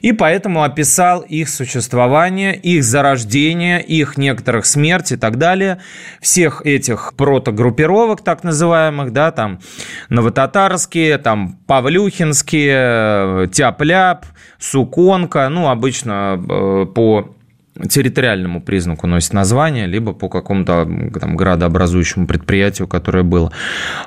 и 0.00 0.12
поэтому 0.12 0.62
описал 0.62 1.22
их 1.22 1.48
существование, 1.48 2.54
их 2.56 2.84
зарождение, 2.84 3.82
их 3.82 4.16
некоторых 4.16 4.64
смерть 4.64 5.10
и 5.10 5.16
так 5.16 5.38
далее, 5.38 5.80
всех 6.20 6.64
этих 6.64 7.14
протогруппировок 7.16 8.22
так 8.22 8.44
называемых, 8.44 9.12
да, 9.12 9.32
там 9.32 9.58
новотатарские, 10.08 11.18
там 11.18 11.58
павлюхинские, 11.66 13.48
тяп-ляп, 13.48 14.24
суконка, 14.60 15.48
ну, 15.48 15.68
обычно 15.68 16.40
э, 16.48 16.86
по 16.94 17.34
территориальному 17.88 18.60
признаку 18.60 19.06
носит 19.06 19.32
название, 19.32 19.86
либо 19.86 20.12
по 20.12 20.28
какому-то 20.28 20.88
там 21.20 21.36
градообразующему 21.36 22.26
предприятию, 22.26 22.88
которое 22.88 23.22
было. 23.22 23.52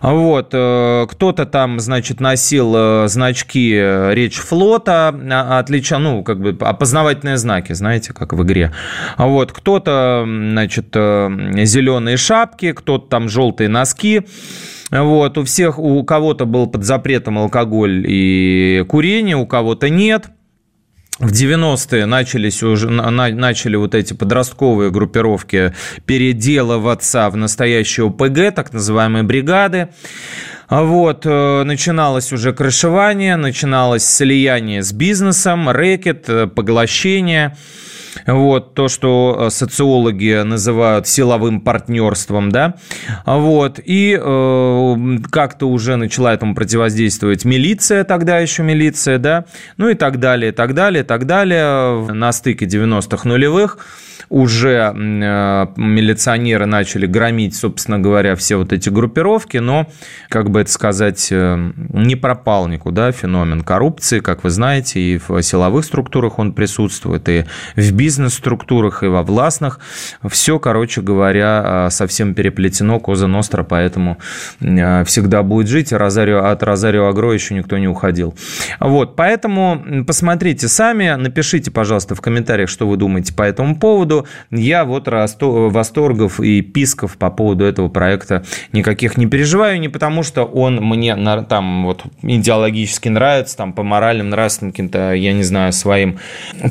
Вот. 0.01 0.49
Э, 0.53 1.05
кто-то 1.09 1.45
там, 1.45 1.79
значит, 1.79 2.19
носил 2.19 2.73
э, 2.75 3.07
значки 3.07 3.73
э, 3.73 4.13
речь 4.13 4.37
флота, 4.37 5.15
а, 5.31 5.59
отлича, 5.59 5.99
ну, 5.99 6.23
как 6.23 6.39
бы 6.39 6.57
опознавательные 6.59 7.37
знаки, 7.37 7.73
знаете, 7.73 8.13
как 8.13 8.33
в 8.33 8.43
игре. 8.43 8.71
Вот. 9.17 9.51
Кто-то, 9.51 10.23
значит, 10.25 10.87
зеленые 10.93 12.17
шапки, 12.17 12.73
кто-то 12.73 13.07
там 13.07 13.29
желтые 13.29 13.69
носки. 13.69 14.21
Вот. 14.89 15.37
У 15.37 15.43
всех, 15.45 15.79
у 15.79 16.03
кого-то 16.03 16.45
был 16.45 16.67
под 16.67 16.83
запретом 16.83 17.37
алкоголь 17.37 18.03
и 18.05 18.83
курение, 18.87 19.37
у 19.37 19.45
кого-то 19.45 19.89
нет– 19.89 20.25
в 21.19 21.31
90-е 21.31 22.05
начались 22.05 22.63
уже, 22.63 22.89
начали 22.89 23.75
вот 23.75 23.93
эти 23.93 24.13
подростковые 24.13 24.91
группировки 24.91 25.73
переделываться 26.05 27.29
в 27.29 27.37
настоящие 27.37 28.07
ОПГ, 28.07 28.55
так 28.55 28.73
называемые 28.73 29.23
бригады. 29.23 29.89
Вот, 30.71 31.25
э, 31.25 31.63
начиналось 31.63 32.31
уже 32.31 32.53
крышевание, 32.53 33.35
начиналось 33.35 34.05
слияние 34.05 34.83
с 34.83 34.93
бизнесом, 34.93 35.69
рэкет, 35.69 36.29
э, 36.29 36.47
поглощение. 36.47 37.57
Вот, 38.25 38.73
то, 38.73 38.87
что 38.87 39.37
э, 39.37 39.49
социологи 39.49 40.43
называют 40.43 41.09
силовым 41.09 41.59
партнерством, 41.59 42.51
да, 42.51 42.75
вот, 43.25 43.81
и 43.83 44.17
э, 44.17 45.17
как-то 45.29 45.65
уже 45.69 45.97
начала 45.97 46.33
этому 46.33 46.55
противодействовать 46.55 47.43
милиция, 47.43 48.05
тогда 48.05 48.39
еще 48.39 48.63
милиция, 48.63 49.17
да, 49.17 49.43
ну 49.75 49.89
и 49.89 49.93
так 49.93 50.19
далее, 50.21 50.53
так 50.53 50.73
далее, 50.73 51.03
так 51.03 51.25
далее, 51.25 52.13
на 52.13 52.31
стыке 52.31 52.65
90-х 52.65 53.27
нулевых 53.27 53.77
уже 54.31 54.93
э, 54.95 55.67
милиционеры 55.75 56.65
начали 56.65 57.05
громить, 57.05 57.53
собственно 57.53 57.99
говоря, 57.99 58.37
все 58.37 58.55
вот 58.55 58.71
эти 58.71 58.87
группировки, 58.87 59.57
но, 59.57 59.87
как 60.29 60.49
бы 60.49 60.61
это 60.61 60.71
сказать, 60.71 61.27
э, 61.31 61.71
не 61.89 62.15
пропал 62.15 62.69
никуда 62.69 63.11
феномен 63.11 63.61
коррупции, 63.61 64.21
как 64.21 64.45
вы 64.45 64.49
знаете, 64.49 65.01
и 65.01 65.17
в 65.17 65.41
силовых 65.41 65.83
структурах 65.83 66.39
он 66.39 66.53
присутствует, 66.53 67.27
и 67.27 67.43
в 67.75 67.91
бизнес-структурах, 67.91 69.03
и 69.03 69.07
во 69.07 69.21
властных. 69.21 69.81
Все, 70.29 70.59
короче 70.59 71.01
говоря, 71.01 71.87
э, 71.87 71.89
совсем 71.91 72.33
переплетено, 72.33 73.01
Коза 73.01 73.27
Ностра, 73.27 73.63
поэтому 73.63 74.17
всегда 74.59 75.43
будет 75.43 75.67
жить, 75.67 75.91
Розарио, 75.91 76.45
от 76.45 76.63
Розарио 76.63 77.07
Агро 77.07 77.33
еще 77.33 77.53
никто 77.53 77.77
не 77.77 77.89
уходил. 77.89 78.33
Вот, 78.79 79.17
поэтому 79.17 80.05
посмотрите 80.07 80.69
сами, 80.69 81.15
напишите, 81.17 81.69
пожалуйста, 81.69 82.15
в 82.15 82.21
комментариях, 82.21 82.69
что 82.69 82.87
вы 82.87 82.95
думаете 82.95 83.33
по 83.33 83.43
этому 83.43 83.75
поводу 83.75 84.20
я 84.51 84.85
вот 84.85 85.07
восторгов 85.07 86.39
и 86.39 86.61
писков 86.61 87.17
по 87.17 87.29
поводу 87.29 87.65
этого 87.65 87.89
проекта 87.89 88.43
никаких 88.71 89.17
не 89.17 89.25
переживаю, 89.25 89.79
не 89.79 89.89
потому 89.89 90.23
что 90.23 90.43
он 90.43 90.77
мне 90.77 91.15
там 91.45 91.85
вот 91.85 92.03
идеологически 92.21 93.09
нравится, 93.09 93.57
там 93.57 93.73
по 93.73 93.83
моральным, 93.83 94.29
нравственным 94.29 94.71
каким-то, 94.71 95.13
я 95.13 95.33
не 95.33 95.43
знаю, 95.43 95.73
своим 95.73 96.19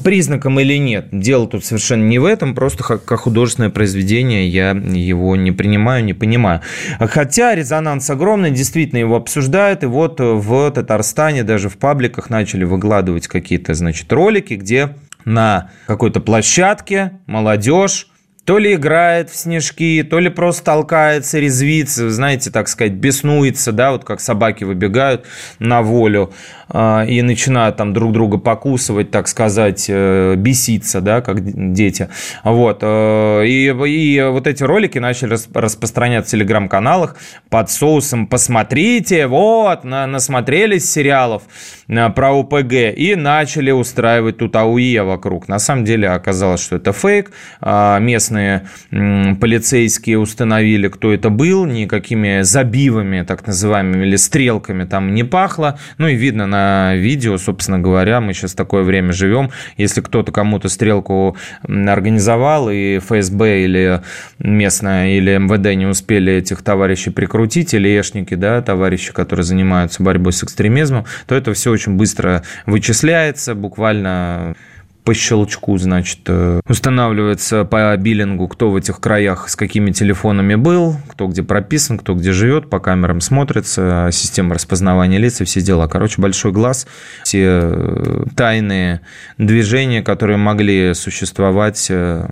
признакам 0.04 0.58
или 0.60 0.78
нет. 0.78 1.08
Дело 1.12 1.46
тут 1.46 1.64
совершенно 1.64 2.04
не 2.04 2.18
в 2.18 2.24
этом, 2.24 2.54
просто 2.54 2.82
как 2.84 3.08
художественное 3.20 3.70
произведение 3.70 4.48
я 4.48 4.70
его 4.70 5.36
не 5.36 5.52
принимаю, 5.52 6.04
не 6.04 6.14
понимаю. 6.14 6.60
Хотя 6.98 7.54
резонанс 7.54 8.08
огромный, 8.10 8.50
действительно 8.50 8.98
его 8.98 9.16
обсуждают, 9.16 9.82
и 9.82 9.86
вот 9.86 10.20
в 10.20 10.70
Татарстане 10.70 11.42
даже 11.42 11.68
в 11.68 11.76
пабликах 11.76 12.30
начали 12.30 12.64
выкладывать 12.64 13.28
какие-то, 13.28 13.74
значит, 13.74 14.12
ролики, 14.12 14.54
где 14.54 14.94
на 15.24 15.70
какой-то 15.86 16.20
площадке, 16.20 17.20
молодежь, 17.26 18.09
то 18.50 18.58
ли 18.58 18.74
играет 18.74 19.30
в 19.30 19.36
снежки, 19.36 20.02
то 20.02 20.18
ли 20.18 20.28
просто 20.28 20.64
толкается, 20.64 21.38
резвится, 21.38 22.10
знаете, 22.10 22.50
так 22.50 22.66
сказать, 22.66 22.94
беснуется, 22.94 23.70
да, 23.70 23.92
вот 23.92 24.02
как 24.02 24.20
собаки 24.20 24.64
выбегают 24.64 25.24
на 25.60 25.82
волю 25.82 26.32
э, 26.68 27.06
и 27.06 27.22
начинают 27.22 27.76
там 27.76 27.92
друг 27.92 28.10
друга 28.10 28.38
покусывать, 28.38 29.12
так 29.12 29.28
сказать, 29.28 29.86
э, 29.88 30.34
беситься, 30.36 31.00
да, 31.00 31.20
как 31.20 31.72
дети. 31.72 32.08
Вот. 32.42 32.80
Э, 32.82 33.44
и, 33.46 33.68
и 33.68 34.22
вот 34.24 34.48
эти 34.48 34.64
ролики 34.64 34.98
начали 34.98 35.36
распространяться 35.54 36.30
в 36.30 36.32
телеграм-каналах 36.32 37.14
под 37.50 37.70
соусом 37.70 38.26
«Посмотрите, 38.26 39.28
вот, 39.28 39.84
на, 39.84 40.08
насмотрелись 40.08 40.90
сериалов 40.90 41.44
про 41.86 42.32
УПГ» 42.32 42.72
и 42.96 43.14
начали 43.14 43.70
устраивать 43.70 44.38
тут 44.38 44.56
АУЕ 44.56 45.04
вокруг. 45.04 45.46
На 45.46 45.60
самом 45.60 45.84
деле 45.84 46.08
оказалось, 46.08 46.60
что 46.60 46.74
это 46.74 46.92
фейк. 46.92 47.30
Местные 47.60 48.39
местные 48.40 49.36
полицейские 49.36 50.18
установили, 50.18 50.88
кто 50.88 51.12
это 51.12 51.30
был, 51.30 51.66
никакими 51.66 52.42
забивами, 52.42 53.22
так 53.22 53.46
называемыми, 53.46 54.06
или 54.06 54.16
стрелками 54.16 54.84
там 54.84 55.14
не 55.14 55.24
пахло. 55.24 55.78
Ну 55.98 56.08
и 56.08 56.14
видно 56.14 56.46
на 56.46 56.94
видео, 56.96 57.36
собственно 57.38 57.78
говоря, 57.78 58.20
мы 58.20 58.34
сейчас 58.34 58.54
такое 58.54 58.82
время 58.82 59.12
живем. 59.12 59.50
Если 59.76 60.00
кто-то 60.00 60.32
кому-то 60.32 60.68
стрелку 60.68 61.36
организовал, 61.62 62.70
и 62.70 62.98
ФСБ 62.98 63.64
или 63.64 64.02
местная, 64.38 65.16
или 65.16 65.36
МВД 65.36 65.76
не 65.76 65.86
успели 65.86 66.32
этих 66.32 66.62
товарищей 66.62 67.10
прикрутить, 67.10 67.74
или 67.74 68.00
эшники, 68.00 68.34
да, 68.34 68.62
товарищи, 68.62 69.12
которые 69.12 69.44
занимаются 69.44 70.02
борьбой 70.02 70.32
с 70.32 70.42
экстремизмом, 70.42 71.04
то 71.26 71.34
это 71.34 71.52
все 71.52 71.70
очень 71.70 71.96
быстро 71.96 72.42
вычисляется, 72.66 73.54
буквально 73.54 74.54
по 75.04 75.14
щелчку, 75.14 75.78
значит, 75.78 76.20
э, 76.26 76.60
устанавливается 76.68 77.64
по 77.64 77.96
биллингу, 77.96 78.48
кто 78.48 78.70
в 78.70 78.76
этих 78.76 79.00
краях 79.00 79.48
с 79.48 79.56
какими 79.56 79.92
телефонами 79.92 80.56
был, 80.56 80.96
кто 81.08 81.26
где 81.26 81.42
прописан, 81.42 81.98
кто 81.98 82.14
где 82.14 82.32
живет, 82.32 82.68
по 82.68 82.80
камерам 82.80 83.20
смотрится, 83.20 84.10
система 84.12 84.54
распознавания 84.54 85.18
лиц 85.18 85.40
и 85.40 85.44
все 85.44 85.62
дела. 85.62 85.88
Короче, 85.88 86.20
большой 86.20 86.52
глаз, 86.52 86.86
все 87.24 87.60
э, 87.62 88.24
тайные 88.36 89.00
движения, 89.38 90.02
которые 90.02 90.36
могли 90.36 90.92
существовать 90.94 91.86
э, 91.90 92.28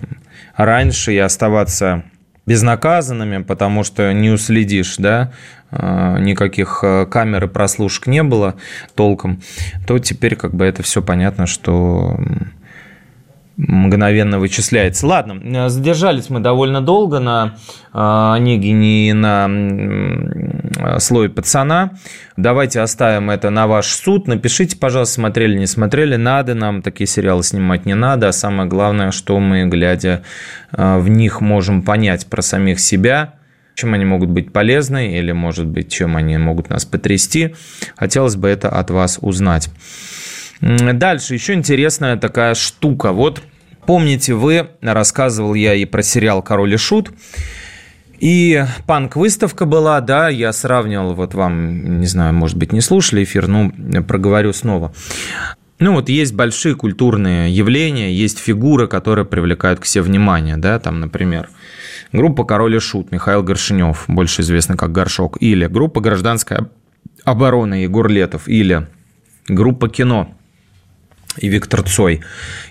раньше 0.55 1.13
и 1.13 1.17
оставаться 1.17 2.03
безнаказанными, 2.45 3.43
потому 3.43 3.83
что 3.83 4.11
не 4.11 4.31
уследишь, 4.31 4.95
да, 4.97 5.31
никаких 5.71 6.83
камер 7.11 7.43
и 7.43 7.47
прослушек 7.47 8.07
не 8.07 8.23
было 8.23 8.55
толком, 8.95 9.39
то 9.85 9.99
теперь 9.99 10.35
как 10.35 10.55
бы 10.55 10.65
это 10.65 10.81
все 10.81 11.03
понятно, 11.03 11.45
что 11.45 12.19
мгновенно 13.59 14.39
вычисляется. 14.39 15.05
Ладно, 15.05 15.37
э, 15.43 15.69
задержались 15.69 16.29
мы 16.29 16.39
довольно 16.39 16.79
долго 16.79 17.19
на 17.19 17.55
э, 17.93 18.33
Онегине 18.33 19.09
и 19.09 19.13
на 19.13 19.47
э, 19.49 20.99
слое 20.99 21.29
пацана. 21.29 21.91
Давайте 22.37 22.79
оставим 22.79 23.29
это 23.29 23.49
на 23.49 23.67
ваш 23.67 23.87
суд. 23.87 24.27
Напишите, 24.27 24.77
пожалуйста, 24.77 25.15
смотрели, 25.15 25.57
не 25.57 25.67
смотрели. 25.67 26.15
Надо 26.15 26.55
нам 26.55 26.81
такие 26.81 27.05
сериалы 27.05 27.43
снимать, 27.43 27.85
не 27.85 27.95
надо. 27.95 28.29
А 28.29 28.31
самое 28.31 28.69
главное, 28.69 29.11
что 29.11 29.37
мы, 29.39 29.65
глядя 29.65 30.23
в 30.71 31.09
них, 31.09 31.41
можем 31.41 31.81
понять 31.81 32.27
про 32.27 32.41
самих 32.41 32.79
себя, 32.79 33.33
чем 33.75 33.93
они 33.93 34.05
могут 34.05 34.29
быть 34.29 34.53
полезны 34.53 35.17
или, 35.17 35.33
может 35.33 35.65
быть, 35.65 35.91
чем 35.91 36.15
они 36.15 36.37
могут 36.37 36.69
нас 36.69 36.85
потрясти. 36.85 37.55
Хотелось 37.97 38.37
бы 38.37 38.47
это 38.47 38.69
от 38.69 38.89
вас 38.89 39.19
узнать. 39.21 39.69
Дальше 40.61 41.33
еще 41.33 41.53
интересная 41.53 42.17
такая 42.17 42.53
штука. 42.55 43.11
Вот 43.11 43.41
помните 43.85 44.33
вы, 44.33 44.69
рассказывал 44.81 45.53
я 45.53 45.73
и 45.73 45.85
про 45.85 46.03
сериал 46.03 46.41
«Король 46.41 46.73
и 46.73 46.77
Шут», 46.77 47.11
и 48.19 48.65
панк-выставка 48.85 49.65
была, 49.65 50.01
да, 50.01 50.27
я 50.27 50.51
сравнивал, 50.51 51.13
вот 51.13 51.33
вам, 51.33 52.01
не 52.01 52.05
знаю, 52.05 52.33
может 52.33 52.57
быть, 52.57 52.73
не 52.73 52.81
слушали 52.81 53.23
эфир, 53.23 53.47
но 53.47 53.71
проговорю 54.05 54.51
снова. 54.51 54.93
Ну 55.79 55.93
вот 55.93 56.09
есть 56.09 56.33
большие 56.33 56.75
культурные 56.75 57.49
явления, 57.49 58.11
есть 58.11 58.37
фигуры, 58.37 58.87
которые 58.87 59.23
привлекают 59.23 59.79
к 59.79 59.85
себе 59.85 60.01
внимание, 60.01 60.57
да, 60.57 60.77
там, 60.79 60.99
например, 60.99 61.49
группа 62.11 62.43
«Король 62.43 62.75
и 62.75 62.79
Шут» 62.79 63.13
Михаил 63.13 63.41
Горшинев, 63.43 64.03
больше 64.07 64.41
известный 64.41 64.75
как 64.75 64.91
Горшок, 64.91 65.37
или 65.39 65.67
группа 65.67 66.01
«Гражданская 66.01 66.69
оборона» 67.23 67.83
Егор 67.83 68.09
Летов, 68.09 68.49
или 68.49 68.87
группа 69.47 69.87
«Кино» 69.87 70.35
и 71.37 71.47
Виктор 71.47 71.83
Цой. 71.83 72.21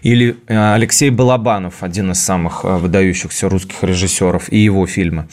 Или 0.03 0.37
э, 0.47 0.75
Алексей 0.75 1.11
Балабанов, 1.11 1.83
один 1.83 2.13
из 2.13 2.21
самых 2.21 2.65
э, 2.65 2.77
выдающихся 2.77 3.49
русских 3.49 3.83
режиссеров, 3.83 4.53
и 4.53 4.59
его 4.59 4.87
фильмы. 4.87 5.29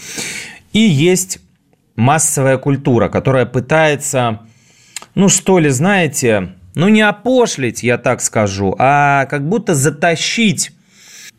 И 0.73 0.79
есть 0.79 1.39
массовая 1.95 2.57
культура, 2.57 3.09
которая 3.09 3.45
пытается, 3.45 4.41
ну 5.15 5.29
что 5.29 5.59
ли, 5.59 5.69
знаете, 5.69 6.53
ну 6.75 6.89
не 6.89 7.01
опошлить, 7.01 7.83
я 7.83 7.97
так 7.97 8.21
скажу, 8.21 8.75
а 8.77 9.25
как 9.25 9.47
будто 9.47 9.75
затащить 9.75 10.71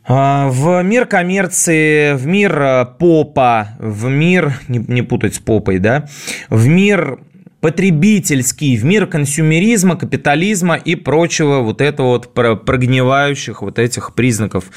э, 0.08 0.48
в 0.48 0.82
мир 0.82 1.06
коммерции, 1.06 2.14
в 2.14 2.26
мир 2.26 2.86
попа, 2.98 3.68
в 3.78 4.08
мир, 4.08 4.58
не, 4.68 4.78
не 4.78 5.02
путать 5.02 5.34
с 5.34 5.38
попой, 5.38 5.78
да, 5.78 6.08
в 6.48 6.66
мир 6.66 7.20
потребительский, 7.60 8.76
в 8.76 8.84
мир 8.84 9.06
консюмеризма, 9.06 9.96
капитализма 9.96 10.76
и 10.76 10.94
прочего 10.94 11.60
вот 11.60 11.80
этого 11.80 12.08
вот 12.08 12.34
прогнивающих 12.34 13.62
вот 13.62 13.78
этих 13.78 14.14
признаков, 14.14 14.70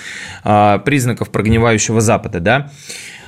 а, 0.43 0.79
признаков 0.79 1.29
прогнивающего 1.29 2.01
Запада, 2.01 2.39
да. 2.39 2.71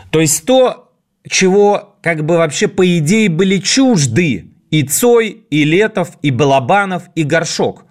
То 0.09 0.19
есть 0.19 0.45
то, 0.45 0.91
чего 1.29 1.95
как 2.01 2.25
бы 2.25 2.37
вообще 2.37 2.67
по 2.67 2.85
идее 2.97 3.29
были 3.29 3.57
чужды 3.57 4.51
и 4.71 4.83
Цой, 4.83 5.43
и 5.49 5.63
Летов, 5.63 6.17
и 6.21 6.31
Балабанов, 6.31 7.03
и 7.15 7.23
Горшок– 7.23 7.85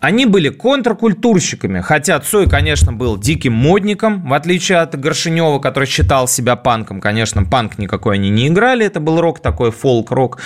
они 0.00 0.24
были 0.24 0.48
контркультурщиками, 0.48 1.80
хотя 1.80 2.18
Цой, 2.20 2.48
конечно, 2.48 2.92
был 2.92 3.18
диким 3.18 3.52
модником, 3.52 4.26
в 4.26 4.32
отличие 4.32 4.78
от 4.78 4.98
Горшенёва, 4.98 5.58
который 5.58 5.84
считал 5.84 6.26
себя 6.26 6.56
панком. 6.56 7.00
Конечно, 7.02 7.44
панк 7.44 7.76
никакой 7.78 8.14
они 8.14 8.30
не 8.30 8.48
играли, 8.48 8.86
это 8.86 8.98
был 8.98 9.20
рок 9.20 9.40
такой, 9.40 9.70
фолк-рок, 9.70 10.38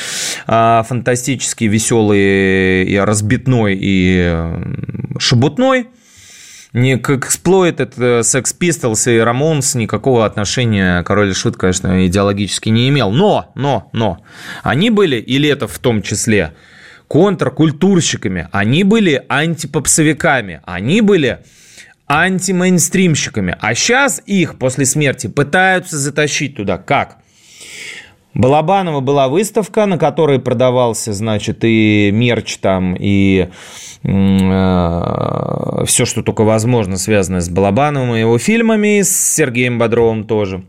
а, 0.49 0.83
фантастический, 0.83 1.69
веселый, 1.69 2.85
и 2.85 2.97
разбитной 2.97 3.79
и 3.81 4.37
шебутной. 5.19 5.87
ни 6.73 6.97
к 6.97 7.11
Exploited, 7.11 7.95
Sex 8.23 8.57
Pistols 8.59 9.09
и 9.09 9.19
Ramones 9.19 9.79
никакого 9.79 10.27
отношения 10.27 11.05
Король 11.05 11.31
и 11.31 11.33
Шут, 11.33 11.57
конечно, 11.57 12.05
идеологически 12.09 12.71
не 12.71 12.88
имел. 12.88 13.12
Но, 13.12 13.53
но, 13.55 13.88
но, 13.93 14.19
они 14.64 14.90
были, 14.90 15.17
и 15.17 15.38
Летов 15.38 15.71
в 15.71 15.79
том 15.79 16.03
числе, 16.03 16.55
контркультурщиками, 17.14 18.48
они 18.50 18.83
были 18.83 19.24
антипопсовиками, 19.29 20.61
они 20.64 21.00
были 21.00 21.44
антимейнстримщиками. 22.09 23.57
А 23.61 23.72
сейчас 23.77 24.20
их 24.27 24.59
после 24.59 24.85
смерти 24.85 25.29
пытаются 25.29 25.96
затащить 25.96 26.57
туда. 26.57 26.77
Как? 26.77 27.18
Балабанова 28.35 28.98
была 28.98 29.29
выставка, 29.29 29.87
на 29.87 29.96
которой 29.96 30.40
продавался, 30.40 31.12
значит, 31.12 31.59
и 31.62 32.11
мерч 32.12 32.57
там, 32.57 32.96
и 32.98 33.48
э, 34.03 35.85
все, 35.87 36.05
что 36.07 36.22
только 36.24 36.42
возможно, 36.42 36.96
связанное 36.96 37.42
с 37.42 37.48
Балабановым 37.48 38.16
и 38.16 38.20
его 38.20 38.38
фильмами, 38.38 39.03
с 39.03 39.35
Сергеем 39.37 39.79
Бодровым 39.79 40.24
тоже. 40.24 40.64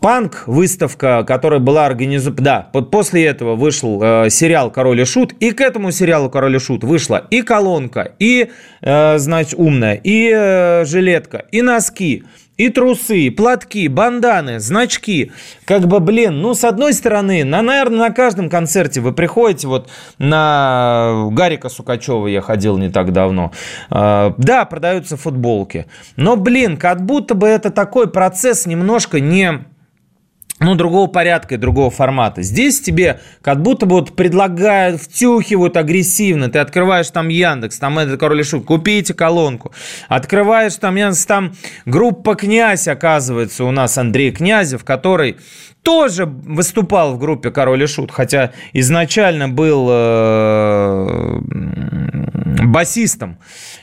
Панк 0.00 0.44
выставка, 0.46 1.24
которая 1.24 1.58
была 1.58 1.86
организована... 1.86 2.40
Да, 2.40 2.60
после 2.82 3.26
этого 3.26 3.56
вышел 3.56 4.00
э, 4.00 4.30
сериал 4.30 4.70
«Король 4.70 5.00
и 5.00 5.04
Шут», 5.04 5.32
и 5.40 5.50
к 5.50 5.60
этому 5.60 5.90
сериалу 5.90 6.30
«Король 6.30 6.54
и 6.54 6.58
Шут» 6.60 6.84
вышла 6.84 7.26
и 7.30 7.42
колонка, 7.42 8.12
и, 8.20 8.50
э, 8.80 9.18
значит, 9.18 9.54
умная, 9.58 9.94
и 9.94 10.30
э, 10.32 10.84
жилетка, 10.84 11.46
и 11.50 11.62
носки, 11.62 12.22
и 12.56 12.68
трусы, 12.68 13.32
платки, 13.32 13.88
банданы, 13.88 14.60
значки. 14.60 15.32
Как 15.64 15.86
бы, 15.88 15.98
блин, 15.98 16.42
ну, 16.42 16.54
с 16.54 16.62
одной 16.62 16.92
стороны, 16.92 17.42
на, 17.44 17.62
наверное, 17.62 18.08
на 18.08 18.10
каждом 18.10 18.50
концерте 18.50 19.00
вы 19.00 19.12
приходите, 19.12 19.66
вот 19.66 19.88
на 20.18 21.28
Гарика 21.32 21.68
Сукачева 21.68 22.28
я 22.28 22.40
ходил 22.40 22.78
не 22.78 22.88
так 22.88 23.12
давно. 23.12 23.50
Э, 23.90 24.32
да, 24.38 24.64
продаются 24.64 25.16
футболки. 25.16 25.86
Но, 26.14 26.36
блин, 26.36 26.76
как 26.76 27.04
будто 27.04 27.34
бы 27.34 27.48
это 27.48 27.70
такой 27.70 28.08
процесс 28.08 28.64
немножко 28.64 29.18
не 29.18 29.64
ну, 30.60 30.74
другого 30.74 31.06
порядка 31.06 31.54
и 31.54 31.58
другого 31.58 31.90
формата. 31.90 32.42
Здесь 32.42 32.80
тебе 32.80 33.20
как 33.42 33.62
будто 33.62 33.86
бы 33.86 33.96
вот 33.96 34.16
предлагают, 34.16 35.00
втюхивают 35.00 35.76
агрессивно. 35.76 36.50
Ты 36.50 36.58
открываешь 36.58 37.10
там 37.10 37.28
Яндекс, 37.28 37.78
там 37.78 37.98
это 37.98 38.16
король 38.16 38.44
шут, 38.44 38.64
купите 38.64 39.14
колонку. 39.14 39.72
Открываешь 40.08 40.74
там 40.76 40.96
Яндекс, 40.96 41.26
там 41.26 41.52
группа 41.86 42.34
«Князь», 42.34 42.88
оказывается, 42.88 43.64
у 43.64 43.70
нас 43.70 43.96
Андрей 43.98 44.32
Князев, 44.32 44.84
который 44.84 45.36
тоже 45.82 46.26
выступал 46.26 47.14
в 47.14 47.18
группе 47.18 47.50
«Король 47.50 47.84
и 47.84 47.86
Шут», 47.86 48.10
хотя 48.10 48.52
изначально 48.72 49.48
был 49.48 49.86
э, 49.90 51.40
басистом 52.64 53.38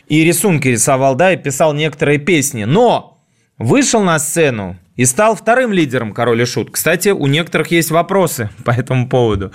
и 0.08 0.24
рисунки 0.24 0.68
рисовал, 0.68 1.16
да, 1.16 1.32
и 1.32 1.38
писал 1.38 1.74
некоторые 1.74 2.20
песни. 2.20 2.66
Но 2.66 3.24
вышел 3.58 4.04
на 4.04 4.20
сцену 4.20 4.78
и 4.96 5.06
стал 5.06 5.36
вторым 5.36 5.74
лидером 5.74 6.14
Король 6.14 6.42
и 6.42 6.46
Шут. 6.46 6.72
Кстати, 6.72 7.10
у 7.10 7.28
некоторых 7.28 7.72
есть 7.72 7.92
вопросы 7.92 8.50
по 8.64 8.72
этому 8.72 9.10
поводу. 9.10 9.52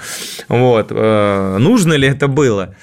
Вот. 0.48 0.88
Э, 0.90 1.57
нужно 1.59 1.94
ли 1.94 2.09
это 2.09 2.29
было? 2.29 2.74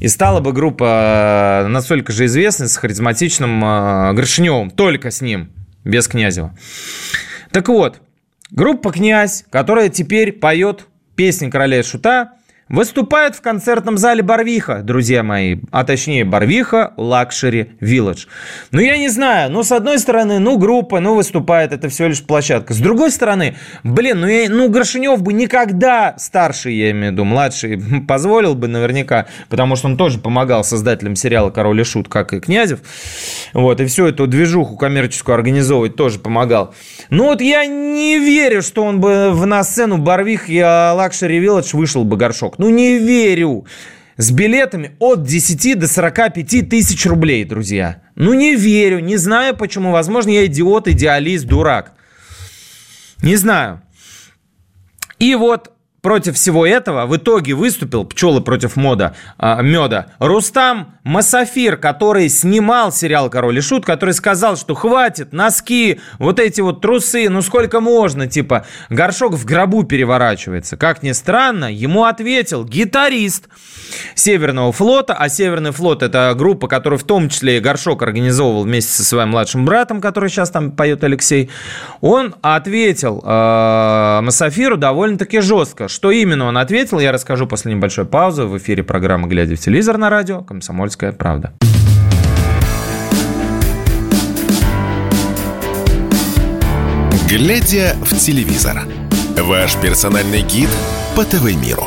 И 0.00 0.08
стала 0.08 0.40
бы 0.40 0.52
группа 0.52 1.64
э, 1.64 1.68
настолько 1.68 2.12
же 2.12 2.26
известной 2.26 2.68
с 2.68 2.76
харизматичным 2.76 4.12
э. 4.14 4.70
Только 4.70 5.10
с 5.10 5.20
ним, 5.20 5.50
без 5.84 6.08
Князева. 6.08 6.56
Так 7.52 7.68
вот, 7.68 8.00
группа 8.50 8.92
«Князь», 8.92 9.44
которая 9.50 9.88
теперь 9.88 10.32
поет 10.32 10.86
песни 11.16 11.50
Короля 11.50 11.80
и 11.80 11.82
Шута, 11.82 12.32
Выступает 12.70 13.34
в 13.34 13.40
концертном 13.40 13.98
зале 13.98 14.22
Барвиха, 14.22 14.82
друзья 14.84 15.24
мои, 15.24 15.56
а 15.72 15.82
точнее 15.82 16.24
Барвиха 16.24 16.94
Luxury 16.96 17.72
Village. 17.80 18.28
Ну, 18.70 18.78
я 18.78 18.96
не 18.96 19.08
знаю, 19.08 19.50
ну, 19.50 19.64
с 19.64 19.72
одной 19.72 19.98
стороны, 19.98 20.38
ну, 20.38 20.56
группа, 20.56 21.00
ну, 21.00 21.16
выступает, 21.16 21.72
это 21.72 21.88
всего 21.88 22.06
лишь 22.06 22.22
площадка. 22.22 22.72
С 22.72 22.78
другой 22.78 23.10
стороны, 23.10 23.56
блин, 23.82 24.20
ну, 24.20 24.28
я, 24.28 24.48
ну, 24.48 24.68
Горшенёв 24.68 25.20
бы 25.20 25.32
никогда, 25.32 26.14
старший, 26.16 26.76
я 26.76 26.92
имею 26.92 27.08
в 27.08 27.12
виду, 27.14 27.24
младший, 27.24 27.82
позволил 28.08 28.54
бы 28.54 28.68
наверняка, 28.68 29.26
потому 29.48 29.74
что 29.74 29.88
он 29.88 29.96
тоже 29.96 30.20
помогал 30.20 30.62
создателям 30.62 31.16
сериала 31.16 31.50
«Король 31.50 31.80
и 31.80 31.84
Шут», 31.84 32.08
как 32.08 32.32
и 32.34 32.38
Князев, 32.38 32.78
вот, 33.52 33.80
и 33.80 33.86
всю 33.86 34.06
эту 34.06 34.28
движуху 34.28 34.76
коммерческую 34.76 35.34
организовывать 35.34 35.96
тоже 35.96 36.20
помогал. 36.20 36.72
Ну, 37.08 37.24
вот 37.24 37.40
я 37.40 37.66
не 37.66 38.20
верю, 38.20 38.62
что 38.62 38.84
он 38.84 39.00
бы 39.00 39.34
на 39.44 39.64
сцену 39.64 39.98
Барвихи 39.98 40.48
Luxury 40.48 41.44
Village 41.44 41.76
вышел 41.76 42.04
бы 42.04 42.16
горшок. 42.16 42.59
Ну, 42.60 42.68
не 42.68 42.98
верю. 42.98 43.64
С 44.18 44.30
билетами 44.32 44.94
от 44.98 45.22
10 45.22 45.78
до 45.78 45.88
45 45.88 46.68
тысяч 46.68 47.06
рублей, 47.06 47.44
друзья. 47.44 48.02
Ну, 48.16 48.34
не 48.34 48.54
верю, 48.54 49.00
не 49.00 49.16
знаю 49.16 49.56
почему. 49.56 49.92
Возможно, 49.92 50.28
я 50.28 50.44
идиот, 50.44 50.86
идеалист, 50.88 51.46
дурак. 51.46 51.94
Не 53.22 53.36
знаю. 53.36 53.80
И 55.18 55.34
вот 55.34 55.72
против 56.02 56.34
всего 56.34 56.66
этого 56.66 57.06
в 57.06 57.16
итоге 57.16 57.54
выступил 57.54 58.04
пчелы 58.04 58.42
против 58.42 58.76
мода, 58.76 59.16
э, 59.38 59.62
меда 59.62 60.08
Рустам 60.18 60.98
Мосафир, 61.02 61.76
который 61.76 62.28
снимал 62.28 62.92
сериал 62.92 63.30
«Король 63.30 63.58
и 63.58 63.60
Шут», 63.60 63.86
который 63.86 64.12
сказал, 64.12 64.56
что 64.56 64.74
хватит, 64.74 65.32
носки, 65.32 66.00
вот 66.18 66.38
эти 66.38 66.60
вот 66.60 66.82
трусы, 66.82 67.28
ну 67.30 67.40
сколько 67.40 67.80
можно, 67.80 68.26
типа, 68.26 68.66
горшок 68.90 69.34
в 69.34 69.44
гробу 69.44 69.84
переворачивается. 69.84 70.76
Как 70.76 71.02
ни 71.02 71.12
странно, 71.12 71.72
ему 71.72 72.04
ответил 72.04 72.64
гитарист 72.64 73.48
Северного 74.14 74.72
флота, 74.72 75.14
а 75.14 75.28
Северный 75.28 75.72
флот 75.72 76.02
это 76.02 76.34
группа, 76.36 76.68
которую 76.68 76.98
в 76.98 77.04
том 77.04 77.28
числе 77.28 77.58
и 77.58 77.60
Горшок 77.60 78.02
организовывал 78.02 78.64
вместе 78.64 78.92
со 78.92 79.04
своим 79.04 79.30
младшим 79.30 79.64
братом, 79.64 80.00
который 80.00 80.28
сейчас 80.28 80.50
там 80.50 80.72
поет 80.72 81.02
Алексей, 81.02 81.50
он 82.00 82.34
ответил 82.42 83.22
э, 83.24 84.20
Масафиру 84.22 84.76
довольно-таки 84.76 85.40
жестко, 85.40 85.88
что 85.88 86.10
именно 86.10 86.46
он 86.46 86.58
ответил, 86.58 86.98
я 86.98 87.12
расскажу 87.12 87.46
после 87.46 87.72
небольшой 87.72 88.04
паузы 88.04 88.44
в 88.44 88.58
эфире 88.58 88.82
программы 88.82 89.28
«Глядя 89.28 89.56
в 89.56 89.60
телевизор» 89.60 89.96
на 89.96 90.10
радио 90.10 90.42
«Комсомольская 91.00 91.12
правда». 91.12 91.52
«Глядя 97.28 97.94
в 98.02 98.16
телевизор»– 98.16 98.82
ваш 99.36 99.76
персональный 99.76 100.42
гид 100.42 100.68
по 101.16 101.24
ТВ-миру. 101.24 101.84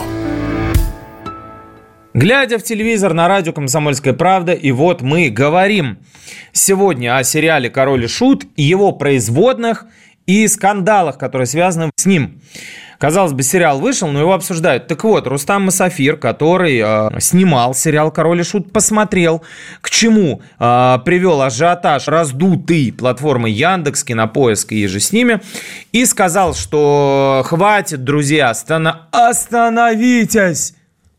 Глядя 2.14 2.58
в 2.58 2.64
телевизор 2.64 3.14
на 3.14 3.28
радио 3.28 3.54
«Комсомольская 3.54 4.14
правда», 4.14 4.54
и 4.54 4.72
вот 4.72 5.02
мы 5.02 5.30
говорим 5.30 5.98
сегодня 6.54 7.18
о 7.18 7.24
сериале 7.24 7.70
«Король 7.70 8.06
и 8.06 8.08
Шут», 8.08 8.46
его 8.56 8.94
производных 8.94 9.86
и 10.26 10.48
скандалах, 10.48 11.18
которые 11.18 11.46
связаны 11.46 11.92
с 11.96 12.06
ним. 12.06 12.42
Казалось 13.04 13.34
бы, 13.34 13.44
сериал 13.44 13.82
вышел, 13.82 14.08
но 14.08 14.22
его 14.22 14.34
обсуждают. 14.34 14.88
Так 14.88 15.04
вот, 15.04 15.28
Рустам 15.28 15.64
Масафир, 15.64 16.16
который 16.16 16.80
э, 16.82 17.20
снимал 17.20 17.74
сериал 17.74 18.12
«Король 18.12 18.40
и 18.40 18.44
Шут», 18.44 18.72
посмотрел, 18.72 19.44
к 19.82 19.90
чему 19.90 20.42
э, 20.58 21.00
привел 21.04 21.42
ажиотаж 21.42 22.08
раздутый 22.08 22.94
платформы 22.94 23.50
Яндекс, 23.50 24.06
Кинопоиск 24.06 24.72
и 24.72 24.88
же 24.88 25.02
с 25.02 25.12
ними, 25.12 25.42
и 25.92 26.06
сказал, 26.06 26.54
что 26.54 27.44
хватит, 27.46 28.06
друзья, 28.06 28.52
остана... 28.52 29.10
остановитесь! 29.12 30.74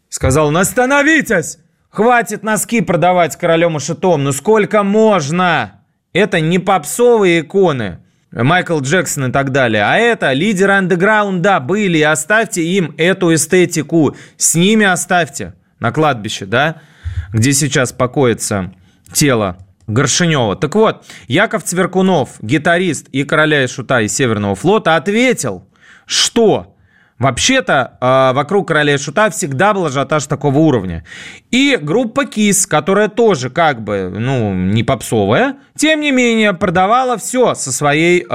Сказал 0.08 0.46
он, 0.46 0.56
остановитесь! 0.56 1.58
Хватит 1.90 2.42
носки 2.42 2.80
продавать 2.80 3.36
королем 3.36 3.76
и 3.76 3.80
шитом, 3.80 4.24
ну 4.24 4.32
сколько 4.32 4.82
можно? 4.82 5.82
Это 6.14 6.40
не 6.40 6.58
попсовые 6.58 7.40
иконы. 7.40 8.03
Майкл 8.42 8.80
Джексон 8.80 9.26
и 9.26 9.32
так 9.32 9.52
далее. 9.52 9.84
А 9.84 9.96
это 9.96 10.32
лидеры 10.32 10.72
андеграунда 10.72 11.60
были. 11.60 12.00
Оставьте 12.00 12.62
им 12.64 12.94
эту 12.98 13.32
эстетику. 13.32 14.16
С 14.36 14.54
ними 14.54 14.84
оставьте 14.84 15.54
на 15.78 15.92
кладбище, 15.92 16.44
да, 16.46 16.80
где 17.32 17.52
сейчас 17.52 17.92
покоится 17.92 18.72
тело 19.12 19.58
Горшинева. 19.86 20.56
Так 20.56 20.74
вот, 20.74 21.04
Яков 21.28 21.62
Цверкунов, 21.62 22.36
гитарист 22.40 23.08
и 23.08 23.24
короля 23.24 23.64
и 23.64 23.66
шута 23.66 24.00
из 24.00 24.14
Северного 24.14 24.54
флота, 24.54 24.96
ответил, 24.96 25.68
что 26.06 26.73
Вообще-то 27.18 27.96
э, 28.00 28.32
вокруг 28.34 28.68
короля 28.68 28.98
шута 28.98 29.30
всегда 29.30 29.72
был 29.72 29.86
ажиотаж 29.86 30.26
такого 30.26 30.58
уровня. 30.58 31.04
И 31.52 31.78
группа 31.80 32.24
Кис, 32.24 32.66
которая 32.66 33.08
тоже 33.08 33.50
как 33.50 33.82
бы, 33.82 34.10
ну, 34.12 34.52
не 34.52 34.82
попсовая, 34.82 35.56
тем 35.76 36.00
не 36.00 36.10
менее 36.10 36.54
продавала 36.54 37.16
все 37.16 37.54
со 37.54 37.70
своей 37.70 38.26
э, 38.28 38.34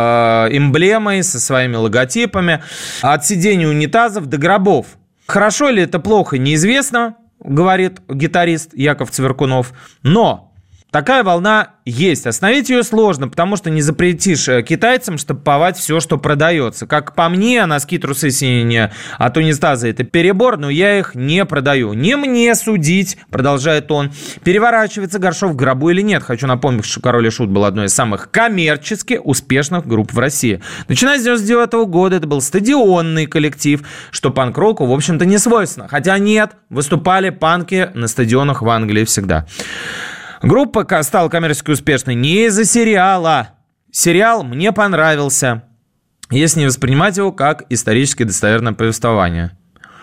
эмблемой, 0.52 1.24
со 1.24 1.42
своими 1.42 1.76
логотипами, 1.76 2.63
от 3.02 3.26
сидений 3.26 3.68
унитазов 3.68 4.28
до 4.28 4.38
гробов. 4.38 4.88
Хорошо 5.28 5.70
ли 5.70 5.84
это 5.84 6.00
плохо, 6.00 6.38
неизвестно, 6.38 7.18
говорит 7.39 8.00
гитарист 8.08 8.74
Яков 8.74 9.12
Цверкунов, 9.12 9.74
но 10.04 10.49
Такая 10.91 11.23
волна 11.23 11.73
есть. 11.86 12.25
Остановить 12.25 12.69
ее 12.69 12.82
сложно, 12.82 13.28
потому 13.28 13.58
что 13.58 13.69
не 13.69 13.82
запретишь 13.84 14.47
э, 14.47 14.63
китайцам 14.63 15.19
штамповать 15.19 15.78
все, 15.78 15.99
что 15.99 16.17
продается. 16.17 16.88
Как 16.88 17.13
по 17.13 17.30
мне, 17.30 17.63
носки, 17.67 17.99
трусы, 17.99 18.32
синие 18.32 18.91
от 19.19 19.38
унитаза– 19.38 19.88
это 19.89 20.04
перебор, 20.04 20.58
но 20.58 20.71
я 20.71 20.97
их 20.97 21.13
не 21.13 21.45
продаю. 21.45 21.93
Не 21.93 22.15
мне 22.15 22.56
судить, 22.56 23.19
продолжает 23.29 23.92
он, 23.92 24.12
переворачивается 24.44 25.19
горшок 25.19 25.52
в 25.52 25.56
гробу 25.56 25.92
или 25.92 26.02
нет. 26.02 26.23
Хочу 26.23 26.48
напомнить, 26.48 26.85
что 26.85 27.02
«Король 27.02 27.27
и 27.27 27.29
Шут» 27.29 27.50
был 27.50 27.65
одной 27.65 27.85
из 27.85 27.94
самых 27.94 28.31
коммерчески 28.31 29.19
успешных 29.23 29.85
групп 29.85 30.12
в 30.12 30.17
России. 30.17 30.60
Начиная 30.87 31.19
с 31.19 31.23
99 31.23 31.87
года 31.87 32.15
это 32.15 32.25
был 32.25 32.42
стадионный 32.42 33.27
коллектив, 33.27 33.83
что 34.10 34.31
панк-року, 34.31 34.87
в 34.87 34.92
общем-то, 34.92 35.25
не 35.25 35.37
свойственно. 35.37 35.87
Хотя 35.87 36.17
нет, 36.17 36.54
выступали 36.71 37.29
панки 37.29 37.92
на 37.94 38.08
стадионах 38.08 38.63
в 38.63 38.69
Англии 38.69 39.04
всегда. 39.04 39.46
Группа 40.42 41.04
стала 41.04 41.29
коммерчески 41.29 41.71
успешной 41.71 42.15
не 42.15 42.46
из-за 42.46 42.65
сериала. 42.65 43.50
Сериал 43.92 44.44
мне 44.44 44.71
понравился, 44.71 45.63
если 46.29 46.62
не 46.62 46.65
воспринимать 46.67 47.17
его 47.17 47.31
как 47.31 47.65
исторически 47.69 48.23
достоверное 48.23 48.73
повествование. 48.73 49.58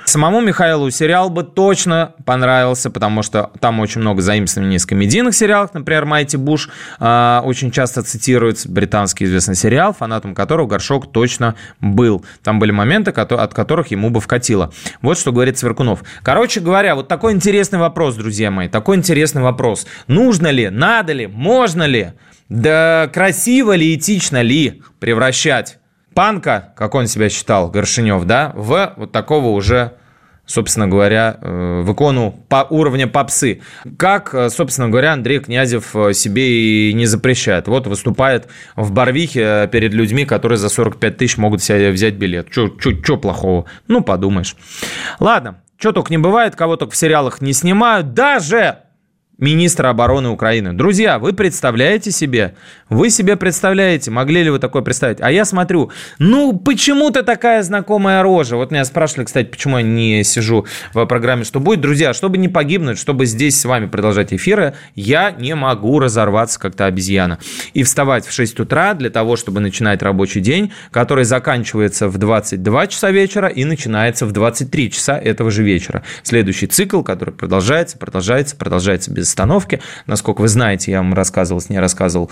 Самому 0.07 0.41
Михаилу 0.41 0.89
сериал 0.91 1.31
бы 1.31 1.43
точно 1.43 2.15
понравился, 2.25 2.91
потому 2.91 3.25
что 3.25 3.51
там 3.59 3.81
очень 3.81 4.01
много 4.01 4.23
заимствований 4.23 4.77
из 4.77 4.87
комедийных 4.87 5.35
сериалов. 5.35 5.75
Например, 5.75 6.05
«Майти 6.05 6.37
Буш» 6.37 6.71
э, 7.01 7.41
очень 7.43 7.73
часто 7.73 8.03
цитируется, 8.03 8.71
британский 8.71 9.25
известный 9.25 9.57
сериал, 9.57 9.93
фанатом 9.93 10.37
которого 10.37 10.69
Горшок 10.69 11.11
точно 11.11 11.57
был. 11.81 12.25
Там 12.45 12.61
были 12.61 12.71
моменты, 12.71 13.11
от 13.11 13.53
которых 13.53 13.89
ему 13.89 14.11
бы 14.11 14.21
вкатило. 14.21 14.73
Вот 15.03 15.19
что 15.19 15.33
говорит 15.33 15.59
Сверкунов. 15.59 16.05
Короче 16.23 16.61
говоря, 16.61 16.95
вот 16.95 17.09
такой 17.09 17.33
интересный 17.33 17.81
вопрос, 17.81 18.15
друзья 18.15 18.53
мои, 18.53 18.69
такой 18.69 18.97
интересный 18.99 19.43
вопрос. 19.43 19.89
Нужно 20.07 20.53
ли, 20.53 20.71
надо 20.71 21.15
ли, 21.15 21.27
можно 21.27 21.83
ли, 21.83 22.13
да 22.49 23.11
красиво 23.13 23.75
ли, 23.75 23.97
этично 23.97 24.41
ли 24.41 24.83
превращать 25.01 25.79
панка, 26.17 26.73
как 26.77 26.95
он 26.95 27.07
себя 27.07 27.29
считал, 27.29 27.71
Горшинев, 27.71 28.25
да, 28.25 28.53
в 28.57 28.95
вот 28.97 29.13
такого 29.13 29.49
уже 29.49 29.93
собственно 30.49 30.87
говоря, 30.87 31.39
э, 31.41 31.83
в 31.85 31.93
икону 31.93 32.45
по 32.49 32.65
уровня 32.71 33.09
попсы. 33.09 33.63
Как, 33.99 34.33
э, 34.33 34.49
собственно 34.49 34.89
говоря, 34.89 35.13
Андрей 35.13 35.41
Князев 35.41 35.95
э, 35.97 36.13
себе 36.13 36.91
и 36.91 36.93
не 36.93 37.07
запрещает. 37.07 37.67
Вот 37.67 37.89
выступает 37.89 38.47
в 38.77 38.93
Барвихе 38.93 39.69
перед 39.73 39.93
людьми, 39.93 40.25
которые 40.25 40.57
за 40.59 40.69
45 40.69 41.17
тысяч 41.17 41.37
могут 41.37 41.65
себе 41.65 41.91
взять 41.91 42.15
билет. 42.15 42.47
Что 42.51 43.17
плохого? 43.17 43.65
Ну, 43.89 44.03
подумаешь. 44.03 44.55
Ладно, 45.19 45.59
что 45.79 45.91
только 45.91 46.13
не 46.13 46.19
бывает, 46.19 46.55
кого 46.55 46.77
только 46.77 46.93
в 46.93 46.97
сериалах 46.97 47.41
не 47.41 47.53
снимают. 47.53 48.15
Даже 48.15 48.79
министра 49.39 49.91
обороны 49.91 50.31
Украины. 50.31 50.73
Друзья, 50.73 51.19
вы 51.19 51.33
представляете 51.33 52.11
себе? 52.11 52.55
Вы 52.89 53.11
себе 53.11 53.37
представляете? 53.37 54.11
Могли 54.11 54.43
ли 54.43 54.51
вы 54.51 54.59
такое 54.59 54.83
представить? 54.83 55.21
А 55.21 55.31
я 55.31 55.45
смотрю, 55.45 55.91
ну, 56.19 56.59
почему-то 56.59 57.23
такая 57.23 57.63
знакомая 57.63 58.23
рожа. 58.23 58.57
Вот 58.57 58.71
меня 58.71 58.85
спрашивали, 58.85 59.27
кстати, 59.27 59.47
почему 59.49 59.77
я 59.79 59.83
не 59.83 60.25
сижу 60.25 60.67
в 60.95 61.05
программе 61.07 61.45
«Что 61.45 61.61
будет?». 61.61 61.81
Друзья, 61.81 62.15
чтобы 62.15 62.39
не 62.39 62.49
погибнуть, 62.49 62.99
чтобы 62.99 63.27
здесь 63.27 63.61
с 63.61 63.65
вами 63.65 63.87
продолжать 63.87 64.33
эфиры, 64.33 64.75
я 64.95 65.31
не 65.31 65.55
могу 65.55 65.99
разорваться 65.99 66.59
как-то 66.59 66.87
обезьяна. 66.87 67.39
И 67.75 67.83
вставать 67.83 68.27
в 68.27 68.33
6 68.33 68.61
утра 68.61 68.95
для 68.95 69.11
того, 69.11 69.37
чтобы 69.37 69.61
начинать 69.61 70.03
рабочий 70.03 70.41
день, 70.41 70.73
который 70.91 71.25
заканчивается 71.25 72.09
в 72.09 72.17
22 72.17 72.87
часа 72.87 73.11
вечера 73.11 73.49
и 73.49 73.65
начинается 73.65 74.25
в 74.25 74.33
23 74.33 74.91
часа 74.91 75.19
этого 75.19 75.51
же 75.51 75.63
вечера. 75.63 76.03
Следующий 76.23 76.69
цикл, 76.69 77.03
который 77.03 77.35
продолжается, 77.35 77.99
продолжается, 77.99 78.57
продолжается 78.57 79.11
без 79.13 79.26
остановки. 79.27 79.81
Насколько 80.07 80.43
вы 80.43 80.49
знаете, 80.49 80.91
я 80.93 80.99
вам 80.99 81.15
рассказывал, 81.15 81.63
не 81.69 81.79
рассказывал. 81.79 82.31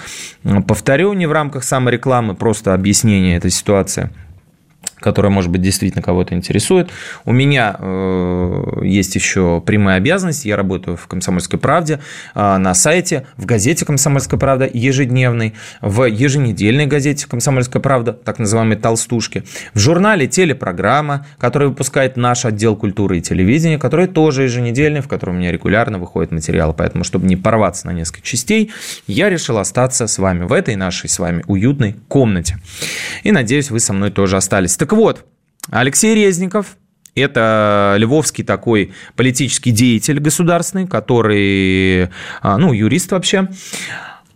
Повторю, 0.67 1.13
не 1.13 1.27
в 1.27 1.33
рамках 1.33 1.65
саморекламы, 1.65 2.35
просто 2.35 2.75
объяснение 2.75 3.37
этой 3.37 3.51
ситуации– 3.51 4.11
которая, 5.05 5.31
может 5.31 5.51
быть, 5.51 5.61
действительно 5.61 6.03
кого-то 6.03 6.35
интересует. 6.35 6.91
У 7.27 7.33
меня 7.33 7.77
э, 7.79 8.81
есть 8.85 9.15
еще 9.15 9.63
прямая 9.65 9.99
обязанность. 9.99 10.47
Я 10.47 10.57
работаю 10.57 10.97
в 10.97 11.07
«Комсомольской 11.07 11.59
правде», 11.59 12.01
э, 12.35 12.57
на 12.57 12.73
сайте, 12.73 13.27
в 13.37 13.45
газете 13.45 13.85
«Комсомольская 13.85 14.41
правда» 14.41 14.69
ежедневной, 14.73 15.53
в 15.83 16.07
еженедельной 16.07 16.87
газете 16.87 17.27
«Комсомольская 17.29 17.83
правда», 17.83 18.15
так 18.15 18.39
называемой 18.39 18.77
«Толстушки», 18.77 19.45
в 19.75 19.79
журнале 19.79 20.27
«Телепрограмма», 20.27 21.27
который 21.39 21.69
выпускает 21.69 22.17
наш 22.17 22.47
отдел 22.47 22.75
культуры 22.75 23.19
и 23.19 23.21
телевидения, 23.21 23.79
который 23.79 24.07
тоже 24.07 24.45
еженедельный, 24.45 25.03
в 25.03 25.09
котором 25.09 25.35
у 25.35 25.39
меня 25.39 25.53
регулярно 25.53 25.99
выходит 25.99 26.33
материал. 26.33 26.73
Поэтому, 26.73 27.05
чтобы 27.05 27.27
не 27.27 27.37
порваться 27.37 27.87
на 27.89 27.91
несколько 27.91 28.23
частей, 28.23 28.73
я 29.07 29.29
решил 29.29 29.59
остаться 29.59 30.07
с 30.07 30.19
вами 30.19 30.45
в 30.45 30.53
этой 30.55 30.77
нашей 30.77 31.11
с 31.11 31.19
вами 31.19 31.45
уютной 31.47 31.97
комнате. 32.09 32.57
И 33.23 33.33
надеюсь, 33.33 33.71
вы 33.71 33.81
со 33.81 33.93
мной 33.93 34.11
тоже 34.11 34.39
остались. 34.39 34.79
Так 34.79 34.94
вот, 34.95 35.27
Алексей 35.71 36.15
Резников, 36.15 36.77
это 37.15 37.95
львовский 37.99 38.45
такой 38.45 38.93
политический 39.17 39.71
деятель 39.71 40.19
государственный, 40.19 40.87
который, 40.87 42.11
а, 42.43 42.59
ну, 42.59 42.73
юрист 42.73 43.13
вообще. 43.13 43.49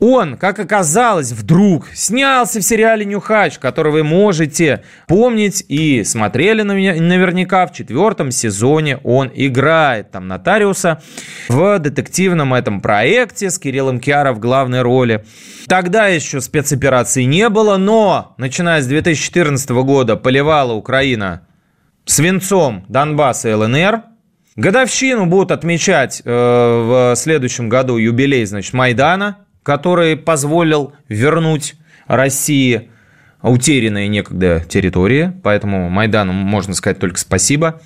Он, 0.01 0.37
как 0.37 0.61
оказалось, 0.61 1.33
вдруг 1.33 1.89
снялся 1.93 2.61
в 2.61 2.63
сериале 2.63 3.05
«Нюхач», 3.05 3.59
который 3.59 3.91
вы 3.91 4.05
можете 4.05 4.85
помнить 5.09 5.65
и 5.69 6.05
смотрели 6.05 6.63
наверняка 6.63 7.67
в 7.67 7.73
четвертом 7.73 8.31
сезоне. 8.31 8.99
Он 9.03 9.29
играет 9.35 10.13
там 10.13 10.29
нотариуса 10.29 11.03
в 11.49 11.81
детективном 11.81 12.55
этом 12.55 12.81
проекте 12.81 13.51
с 13.51 13.59
Кириллом 13.59 13.99
Киара 13.99 14.33
в 14.33 14.39
главной 14.39 14.83
роли. 14.83 15.25
Тогда 15.67 16.07
еще 16.07 16.41
спецоперации 16.41 17.25
не 17.25 17.49
было, 17.49 17.77
но 17.77 18.35
начиная 18.39 18.83
с 18.83 18.87
2014 18.87 19.69
года 19.71 20.15
поливала 20.15 20.75
Украина 20.75 21.49
свинцом 22.05 22.85
Донбасс 22.89 23.47
и 23.47 23.53
ЛНР. 23.53 24.03
Годовщину 24.55 25.27
будут 25.27 25.51
отмечать 25.51 26.23
э, 26.25 26.31
в 26.31 27.15
следующем 27.17 27.69
году 27.69 27.97
юбилей, 27.97 28.45
значит, 28.45 28.73
Майдана– 28.75 29.39
который 29.69 30.17
позволил 30.17 30.95
вернуть 31.11 31.75
России 32.07 32.89
утерянные 33.43 34.09
некогда 34.09 34.61
территории, 34.61 35.31
поэтому 35.43 35.91
Майдану 35.91 36.33
можно 36.33 36.73
сказать 36.73 36.99
только 36.99 37.19
спасибо. 37.19 37.83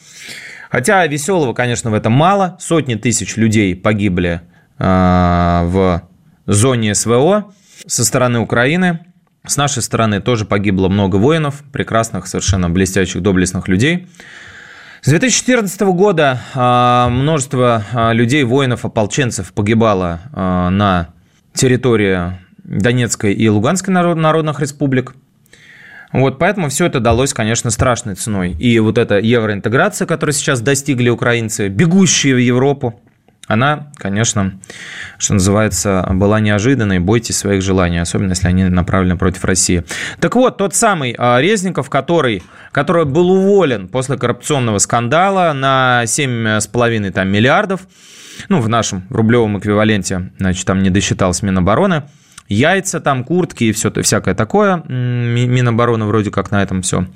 Хотя 0.70 1.04
веселого, 1.08 1.54
конечно, 1.54 1.90
в 1.90 1.94
этом 1.94 2.12
мало. 2.12 2.56
Сотни 2.60 2.94
тысяч 2.94 3.36
людей 3.36 3.74
погибли 3.74 4.42
э, 4.78 5.60
в 5.64 6.02
зоне 6.46 6.94
СВО 6.94 7.52
со 7.84 8.04
стороны 8.04 8.38
Украины. 8.38 9.00
С 9.44 9.56
нашей 9.56 9.82
стороны 9.82 10.20
тоже 10.20 10.44
погибло 10.44 10.88
много 10.88 11.16
воинов, 11.16 11.64
прекрасных, 11.72 12.28
совершенно 12.28 12.70
блестящих, 12.70 13.22
доблестных 13.22 13.66
людей. 13.66 14.06
С 15.00 15.08
2014 15.08 15.80
года 15.80 16.40
э, 16.54 17.08
множество 17.10 17.82
э, 17.92 18.12
людей, 18.12 18.44
воинов, 18.44 18.84
ополченцев 18.84 19.52
погибало 19.52 20.20
на 20.32 21.08
территория 21.54 22.40
Донецкой 22.64 23.34
и 23.34 23.48
Луганской 23.48 23.92
народных 23.92 24.60
республик. 24.60 25.14
Вот, 26.12 26.38
поэтому 26.38 26.68
все 26.68 26.86
это 26.86 27.00
далось, 27.00 27.32
конечно, 27.32 27.70
страшной 27.70 28.14
ценой. 28.14 28.52
И 28.52 28.78
вот 28.80 28.98
эта 28.98 29.18
евроинтеграция, 29.18 30.06
которую 30.06 30.34
сейчас 30.34 30.60
достигли 30.60 31.08
украинцы, 31.08 31.68
бегущие 31.68 32.34
в 32.34 32.38
Европу, 32.38 33.00
она, 33.48 33.88
конечно, 33.96 34.58
что 35.18 35.34
называется, 35.34 36.06
была 36.12 36.40
неожиданной. 36.40 37.00
Бойтесь 37.00 37.38
своих 37.38 37.62
желаний, 37.62 37.98
особенно 37.98 38.30
если 38.30 38.46
они 38.46 38.64
направлены 38.64 39.18
против 39.18 39.44
России. 39.44 39.84
Так 40.20 40.36
вот, 40.36 40.58
тот 40.58 40.74
самый 40.74 41.14
а, 41.18 41.40
Резников, 41.40 41.90
который, 41.90 42.42
который 42.70 43.04
был 43.04 43.30
уволен 43.30 43.88
после 43.88 44.16
коррупционного 44.16 44.78
скандала 44.78 45.52
на 45.52 46.02
7,5 46.04 47.10
там, 47.10 47.28
миллиардов, 47.28 47.80
ну, 48.48 48.60
в 48.60 48.68
нашем 48.68 49.04
рублевом 49.10 49.58
эквиваленте, 49.58 50.30
значит, 50.38 50.64
там 50.64 50.82
не 50.82 50.90
досчиталось 50.90 51.42
Минобороны, 51.42 52.04
яйца 52.52 53.00
там, 53.00 53.24
куртки 53.24 53.64
и 53.64 53.72
все 53.72 53.90
всякое 54.02 54.34
такое. 54.34 54.82
Минобороны 54.88 56.04
вроде 56.06 56.30
как 56.30 56.50
на 56.50 56.62
этом 56.62 56.82
все 56.82 57.06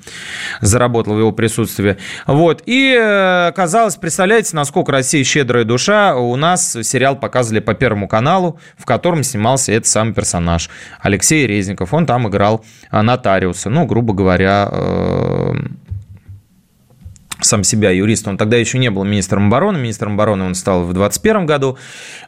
заработал 0.61 1.15
в 1.15 1.19
его 1.19 1.31
присутствии. 1.31 1.97
Вот. 2.25 2.63
И 2.65 2.97
э, 2.99 3.51
казалось, 3.55 3.95
представляете, 3.95 4.55
насколько 4.55 4.91
Россия 4.91 5.23
щедрая 5.23 5.63
душа. 5.63 6.15
У 6.15 6.35
нас 6.35 6.77
сериал 6.83 7.15
показывали 7.15 7.59
по 7.59 7.73
Первому 7.73 8.07
каналу, 8.07 8.59
в 8.77 8.85
котором 8.85 9.23
снимался 9.23 9.71
этот 9.71 9.87
самый 9.87 10.13
персонаж. 10.13 10.69
Алексей 10.99 11.45
Резников. 11.47 11.93
Он 11.93 12.05
там 12.05 12.27
играл 12.27 12.65
э, 12.91 13.01
нотариуса. 13.01 13.69
Ну, 13.69 13.85
грубо 13.85 14.13
говоря, 14.13 14.69
э, 14.71 15.53
сам 17.47 17.63
себя 17.63 17.91
юрист, 17.91 18.27
он 18.27 18.37
тогда 18.37 18.57
еще 18.57 18.77
не 18.77 18.89
был 18.89 19.03
министром 19.03 19.47
обороны, 19.47 19.77
министром 19.79 20.13
обороны 20.13 20.45
он 20.45 20.55
стал 20.55 20.83
в 20.83 20.93
2021 20.93 21.45
году, 21.45 21.77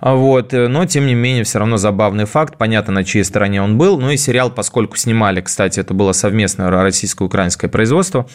вот, 0.02 0.52
но 0.54 0.86
тем 0.86 1.06
не 1.06 1.16
менее 1.16 1.44
все 1.44 1.60
равно 1.60 1.78
забавный 1.78 2.26
факт, 2.26 2.58
понятно, 2.58 2.94
на 2.94 3.04
чьей 3.04 3.24
стороне 3.24 3.62
он 3.62 3.78
был, 3.78 4.00
ну 4.00 4.10
и 4.10 4.18
сериал, 4.18 4.50
поскольку 4.50 4.98
снимали, 4.98 5.42
кстати, 5.42 5.80
это 5.80 5.94
было 5.94 6.12
совместное 6.12 6.70
российско-украинское 6.70 7.70
производство, 7.70 8.28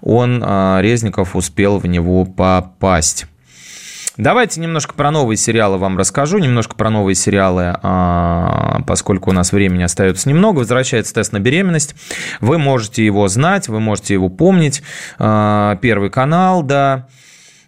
он, 0.00 0.42
а, 0.44 0.80
Резников, 0.80 1.36
успел 1.36 1.78
в 1.78 1.86
него 1.86 2.24
попасть. 2.24 3.26
Давайте 4.20 4.60
немножко 4.60 4.92
про 4.92 5.10
новые 5.10 5.38
сериалы 5.38 5.78
вам 5.78 5.96
расскажу, 5.96 6.36
немножко 6.36 6.74
про 6.74 6.90
новые 6.90 7.14
сериалы, 7.14 7.74
а, 7.82 8.82
поскольку 8.86 9.30
у 9.30 9.32
нас 9.32 9.50
времени 9.50 9.82
остается 9.82 10.28
немного. 10.28 10.58
Возвращается 10.58 11.14
тест 11.14 11.32
на 11.32 11.40
беременность. 11.40 11.94
Вы 12.42 12.58
можете 12.58 13.02
его 13.02 13.28
знать, 13.28 13.68
вы 13.68 13.80
можете 13.80 14.12
его 14.12 14.28
помнить. 14.28 14.82
А, 15.18 15.76
Первый 15.76 16.10
канал, 16.10 16.62
да. 16.62 17.08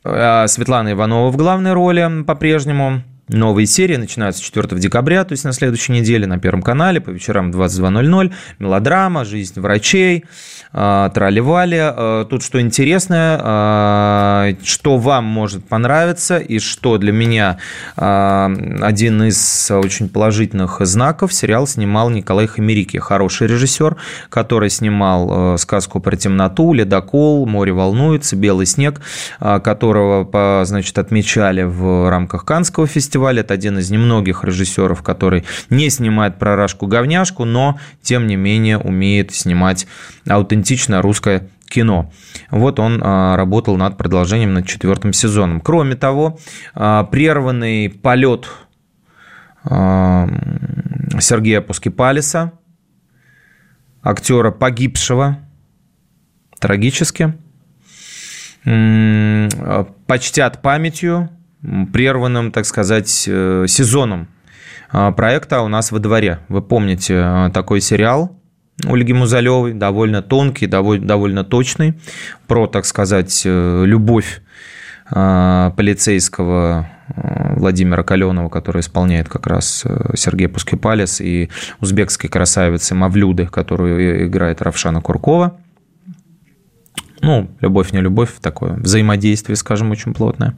А, 0.04 0.46
Светлана 0.46 0.92
Иванова 0.92 1.30
в 1.30 1.38
главной 1.38 1.72
роли 1.72 2.22
по-прежнему. 2.26 3.02
Новые 3.32 3.66
серии 3.66 3.96
начинаются 3.96 4.42
4 4.42 4.78
декабря, 4.78 5.24
то 5.24 5.32
есть 5.32 5.44
на 5.44 5.52
следующей 5.52 5.92
неделе 5.92 6.26
на 6.26 6.38
Первом 6.38 6.62
канале 6.62 7.00
по 7.00 7.10
вечерам 7.10 7.50
22.00. 7.50 8.32
Мелодрама, 8.58 9.24
жизнь 9.24 9.58
врачей, 9.58 10.24
а, 10.72 11.08
трали-вали. 11.10 11.78
А, 11.80 12.24
тут 12.26 12.42
что 12.42 12.60
интересное, 12.60 13.40
а, 13.42 14.54
что 14.62 14.98
вам 14.98 15.24
может 15.24 15.66
понравиться 15.66 16.38
и 16.38 16.58
что 16.58 16.98
для 16.98 17.12
меня 17.12 17.58
один 17.96 19.22
из 19.24 19.70
очень 19.70 20.08
положительных 20.08 20.78
знаков. 20.80 21.32
Сериал 21.32 21.66
снимал 21.66 22.10
Николай 22.10 22.46
Хамерики, 22.46 22.98
хороший 22.98 23.46
режиссер, 23.46 23.96
который 24.28 24.70
снимал 24.70 25.56
сказку 25.58 26.00
про 26.00 26.16
темноту, 26.16 26.72
ледокол, 26.72 27.46
море 27.46 27.72
волнуется, 27.72 28.36
белый 28.36 28.66
снег, 28.66 29.00
которого, 29.38 30.64
значит, 30.64 30.98
отмечали 30.98 31.62
в 31.62 32.10
рамках 32.10 32.44
Канского 32.44 32.86
фестиваля. 32.86 33.21
Это 33.38 33.54
один 33.54 33.78
из 33.78 33.90
немногих 33.90 34.44
режиссеров, 34.44 35.02
который 35.02 35.44
не 35.70 35.90
снимает 35.90 36.38
про 36.38 36.56
Рашку-говняшку, 36.56 37.44
но, 37.44 37.78
тем 38.02 38.26
не 38.26 38.36
менее, 38.36 38.78
умеет 38.78 39.32
снимать 39.34 39.86
аутентичное 40.26 41.02
русское 41.02 41.48
кино. 41.72 42.12
Вот 42.50 42.78
он 42.78 43.00
а, 43.02 43.36
работал 43.36 43.76
над 43.76 43.96
продолжением, 43.96 44.52
над 44.52 44.66
четвертым 44.66 45.12
сезоном. 45.12 45.60
Кроме 45.60 45.96
того, 45.96 46.38
а, 46.74 47.04
прерванный 47.04 47.88
полет 47.88 48.48
а, 49.64 50.28
Сергея 51.18 51.60
Пускипалиса, 51.62 52.52
актера 54.02 54.50
погибшего 54.50 55.38
трагически, 56.60 57.34
почтят 60.06 60.62
памятью 60.62 61.30
прерванным, 61.92 62.52
так 62.52 62.66
сказать, 62.66 63.24
э, 63.26 63.64
сезоном 63.68 64.28
проекта 64.90 65.62
у 65.62 65.68
нас 65.68 65.90
во 65.90 66.00
дворе. 66.00 66.40
Вы 66.48 66.60
помните 66.60 67.50
такой 67.54 67.80
сериал 67.80 68.42
Ольги 68.84 69.12
Музалевой, 69.12 69.74
довольно 69.74 70.22
тонкий, 70.22 70.66
довольно, 70.66 71.06
довольно 71.06 71.44
точный, 71.44 71.94
про, 72.46 72.66
так 72.66 72.84
сказать, 72.84 73.42
э, 73.44 73.84
любовь 73.86 74.42
э, 75.10 75.70
полицейского 75.76 76.88
э, 77.08 77.54
Владимира 77.56 78.02
Каленова, 78.02 78.48
который 78.48 78.80
исполняет 78.80 79.28
как 79.28 79.46
раз 79.46 79.84
Сергей 80.14 80.48
Пускипалес, 80.48 81.20
и 81.20 81.50
узбекской 81.80 82.28
красавицы 82.28 82.94
Мавлюды, 82.94 83.46
которую 83.46 84.26
играет 84.26 84.62
Равшана 84.62 85.00
Куркова. 85.00 85.58
Ну, 87.22 87.48
любовь, 87.60 87.92
не 87.92 88.00
любовь, 88.00 88.30
такое 88.40 88.74
взаимодействие, 88.74 89.56
скажем, 89.56 89.90
очень 89.92 90.12
плотное. 90.12 90.56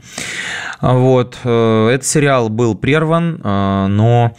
Вот. 0.81 1.37
Этот 1.41 2.05
сериал 2.05 2.49
был 2.49 2.75
прерван, 2.75 3.39
но 3.43 4.35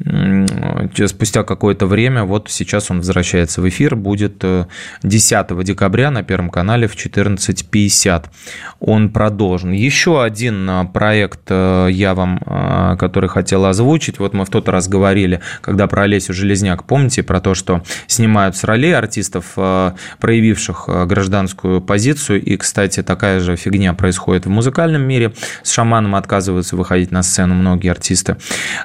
спустя 0.00 1.42
какое-то 1.42 1.86
время, 1.86 2.24
вот 2.24 2.48
сейчас 2.50 2.90
он 2.90 2.98
возвращается 2.98 3.60
в 3.60 3.68
эфир, 3.68 3.96
будет 3.96 4.44
10 5.02 5.32
э, 5.50 5.64
декабря 5.64 6.10
на 6.10 6.22
Первом 6.22 6.50
канале 6.50 6.86
в 6.86 6.94
14.50. 6.94 8.26
Он 8.78 9.10
продолжен. 9.10 9.72
Еще 9.72 10.22
один 10.22 10.70
э, 10.70 10.84
проект 10.86 11.40
э, 11.48 11.88
я 11.90 12.14
вам, 12.14 12.38
который 12.98 13.28
хотел 13.28 13.64
озвучить, 13.64 14.18
вот 14.18 14.34
мы 14.34 14.44
в 14.44 14.50
тот 14.50 14.68
раз 14.68 14.88
говорили, 14.88 15.40
когда 15.60 15.86
про 15.86 16.02
Олесю 16.02 16.32
Железняк, 16.32 16.84
помните, 16.84 17.22
про 17.22 17.40
то, 17.40 17.54
что 17.54 17.82
снимают 18.06 18.56
с 18.56 18.64
ролей 18.64 18.94
артистов, 18.94 19.54
проявивших 19.54 20.88
гражданскую 21.06 21.80
позицию, 21.80 22.42
и, 22.42 22.56
кстати, 22.56 23.02
такая 23.02 23.40
же 23.40 23.56
фигня 23.56 23.94
происходит 23.94 24.46
в 24.46 24.50
музыкальном 24.50 25.02
мире, 25.02 25.32
с 25.62 25.72
шаманом 25.72 26.14
отказываются 26.14 26.76
выходить 26.76 27.10
на 27.10 27.22
сцену 27.22 27.54
многие 27.54 27.90
артисты. 27.90 28.36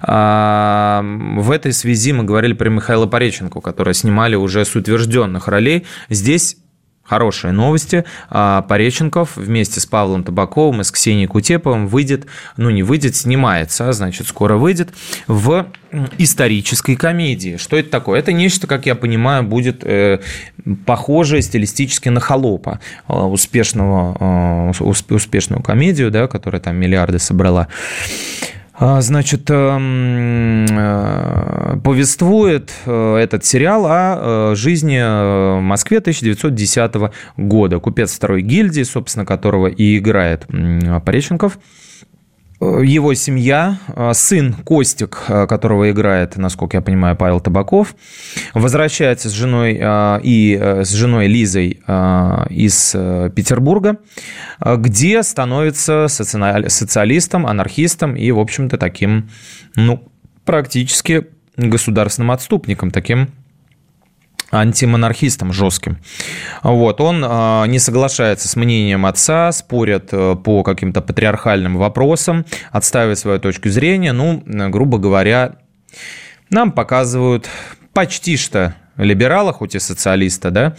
А, 0.01 1.02
в 1.39 1.51
этой 1.51 1.73
связи 1.73 2.13
мы 2.13 2.23
говорили 2.23 2.53
про 2.53 2.69
Михаила 2.69 3.05
Пореченко, 3.05 3.61
который 3.61 3.93
снимали 3.93 4.35
уже 4.35 4.65
с 4.65 4.75
утвержденных 4.75 5.47
ролей. 5.47 5.85
Здесь 6.09 6.57
Хорошие 7.03 7.51
новости. 7.51 8.05
А, 8.29 8.61
Пореченков 8.61 9.35
вместе 9.35 9.81
с 9.81 9.85
Павлом 9.85 10.23
Табаковым 10.23 10.79
и 10.79 10.83
с 10.85 10.91
Ксенией 10.91 11.27
Кутеповым 11.27 11.87
выйдет, 11.87 12.27
ну 12.55 12.69
не 12.69 12.81
выйдет, 12.81 13.17
снимается, 13.17 13.89
а 13.89 13.93
значит 13.93 14.27
скоро 14.27 14.55
выйдет, 14.55 14.93
в 15.27 15.67
исторической 16.17 16.95
комедии. 16.95 17.57
Что 17.57 17.75
это 17.75 17.89
такое? 17.89 18.19
Это 18.19 18.31
нечто, 18.31 18.67
как 18.67 18.85
я 18.85 18.95
понимаю, 18.95 19.43
будет 19.43 19.83
э, 19.83 20.21
похоже 20.85 21.41
стилистически 21.41 22.07
на 22.07 22.21
«Холопа», 22.21 22.79
э, 23.09 23.13
успешного, 23.13 24.71
э, 24.71 24.83
успешную 25.13 25.61
комедию, 25.61 26.09
да, 26.09 26.27
которая 26.29 26.61
там 26.61 26.77
миллиарды 26.77 27.19
собрала. 27.19 27.67
Значит, 28.79 29.49
эм, 29.49 30.65
э, 30.69 31.77
повествует 31.83 32.71
э, 32.85 33.15
этот 33.17 33.45
сериал 33.45 33.85
о 33.85 34.51
э, 34.51 34.55
жизни 34.55 34.97
в 34.99 35.61
Москве 35.61 35.99
1910 35.99 37.11
года. 37.37 37.79
Купец 37.79 38.13
второй 38.15 38.41
гильдии, 38.41 38.83
собственно, 38.83 39.25
которого 39.25 39.67
и 39.67 39.97
играет 39.97 40.47
Пореченков– 41.05 41.59
его 42.81 43.13
семья, 43.13 43.79
а, 43.87 44.13
сын 44.13 44.53
Костик, 44.53 45.23
а, 45.27 45.47
которого 45.47 45.91
играет, 45.91 46.37
насколько 46.37 46.77
я 46.77 46.81
понимаю, 46.81 47.15
Павел 47.15 47.39
Табаков, 47.39 47.95
возвращается 48.53 49.29
с 49.29 49.33
женой 49.33 49.79
и 50.23 50.59
с 50.59 50.91
женой 50.91 51.27
Лизой 51.27 51.81
из 52.49 52.91
Петербурга, 53.35 53.97
где 54.59 55.23
становится 55.23 56.07
социалистом, 56.07 57.45
анархистом 57.45 58.15
и, 58.15 58.31
в 58.31 58.39
общем-то, 58.39 58.77
таким, 58.77 59.29
ну, 59.75 60.03
практически 60.45 61.27
государственным 61.57 62.31
отступником, 62.31 62.91
таким 62.91 63.29
антимонархистом 64.53 65.51
жестким. 65.51 65.97
Вот, 66.61 67.01
он 67.01 67.23
э, 67.23 67.67
не 67.67 67.79
соглашается 67.79 68.47
с 68.47 68.55
мнением 68.55 69.05
отца, 69.05 69.51
спорят 69.51 70.09
э, 70.11 70.35
по 70.35 70.63
каким-то 70.63 71.01
патриархальным 71.01 71.77
вопросам, 71.77 72.45
отстаивает 72.71 73.19
свою 73.19 73.39
точку 73.39 73.69
зрения. 73.69 74.13
Ну, 74.13 74.43
грубо 74.45 74.99
говоря, 74.99 75.55
нам 76.49 76.71
показывают 76.71 77.49
почти 77.93 78.37
что 78.37 78.75
либерала, 78.97 79.53
хоть 79.53 79.75
и 79.75 79.79
социалиста, 79.79 80.51
да, 80.51 80.75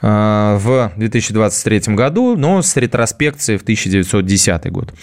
э, 0.00 0.58
в 0.60 0.92
2023 0.96 1.94
году, 1.94 2.36
но 2.36 2.62
с 2.62 2.76
ретроспекцией 2.76 3.58
в 3.58 3.62
1910 3.62 4.70
год. 4.70 4.94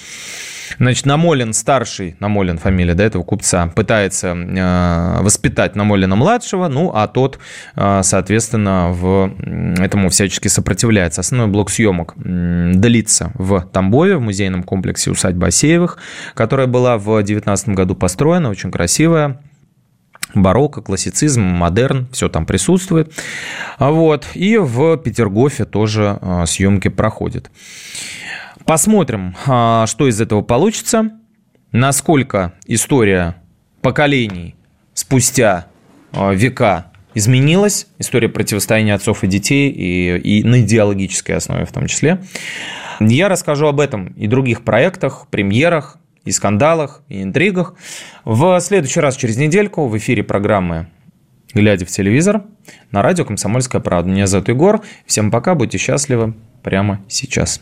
Значит, 0.78 1.06
Намолин 1.06 1.54
старший, 1.54 2.16
Намолин 2.20 2.58
фамилия, 2.58 2.94
да, 2.94 3.04
этого 3.04 3.24
купца, 3.24 3.68
пытается 3.76 4.28
э, 4.30 5.22
воспитать 5.22 5.76
Намолина 5.76 6.16
младшего, 6.16 6.68
ну, 6.68 6.92
а 6.94 7.08
тот, 7.08 7.40
э, 7.76 8.02
соответственно, 8.04 8.90
в 8.92 9.34
этому 9.80 10.10
всячески 10.10 10.48
сопротивляется. 10.48 11.22
Основной 11.22 11.48
блок 11.48 11.70
съемок 11.70 12.14
длится 12.18 13.32
в 13.36 13.62
Тамбове, 13.72 14.18
в 14.18 14.22
музейном 14.22 14.64
комплексе 14.64 15.12
усадьбы 15.12 15.48
Асеевых, 15.48 15.98
которая 16.34 16.68
была 16.68 16.98
в 16.98 17.06
2019 17.06 17.70
году 17.70 17.96
построена, 17.96 18.50
очень 18.50 18.72
красивая, 18.72 19.40
барокко, 20.36 20.82
классицизм, 20.82 21.42
модерн, 21.42 22.08
все 22.12 22.30
там 22.30 22.46
присутствует. 22.46 23.12
Вот. 23.80 24.28
И 24.34 24.58
в 24.58 24.98
Петергофе 24.98 25.66
тоже 25.66 26.18
э, 26.22 26.46
съемки 26.46 26.88
проходят. 26.90 27.50
Посмотрим, 28.66 29.36
а, 29.48 29.88
что 29.88 30.08
из 30.08 30.20
этого 30.22 30.42
получится, 30.42 31.12
насколько 31.72 32.54
история 32.66 33.36
поколений 33.82 34.56
спустя 34.94 35.68
а, 36.12 36.34
века 36.34 36.92
изменилась, 37.14 37.88
история 37.98 38.30
противостояния 38.30 38.94
отцов 38.94 39.24
и 39.24 39.28
детей, 39.28 39.70
и, 39.70 40.40
и 40.40 40.44
на 40.44 40.62
идеологической 40.62 41.36
основе 41.36 41.66
в 41.66 41.72
том 41.72 41.88
числе. 41.88 42.22
Я 43.00 43.30
расскажу 43.30 43.68
об 43.68 43.80
этом 43.80 44.08
и 44.08 44.28
других 44.28 44.64
проектах, 44.64 45.28
премьерах, 45.30 45.98
и 46.26 46.32
скандалах, 46.32 47.02
и 47.08 47.24
интригах. 47.24 47.76
В 48.26 48.60
следующий 48.60 49.00
раз 49.00 49.16
через 49.16 49.38
недельку 49.38 49.88
в 49.88 49.98
эфире 49.98 50.24
программы 50.24 50.88
«Глядя 51.54 51.86
в 51.86 51.90
телевизор» 51.90 52.44
на 52.92 53.02
радио 53.02 53.26
«Комсомольская 53.26 53.82
правда». 53.82 54.10
Меня 54.10 54.28
зовут 54.28 54.50
Егор. 54.50 54.82
Всем 55.06 55.32
пока, 55.32 55.56
будьте 55.56 55.78
счастливы 55.78 56.36
прямо 56.62 57.02
сейчас. 57.08 57.62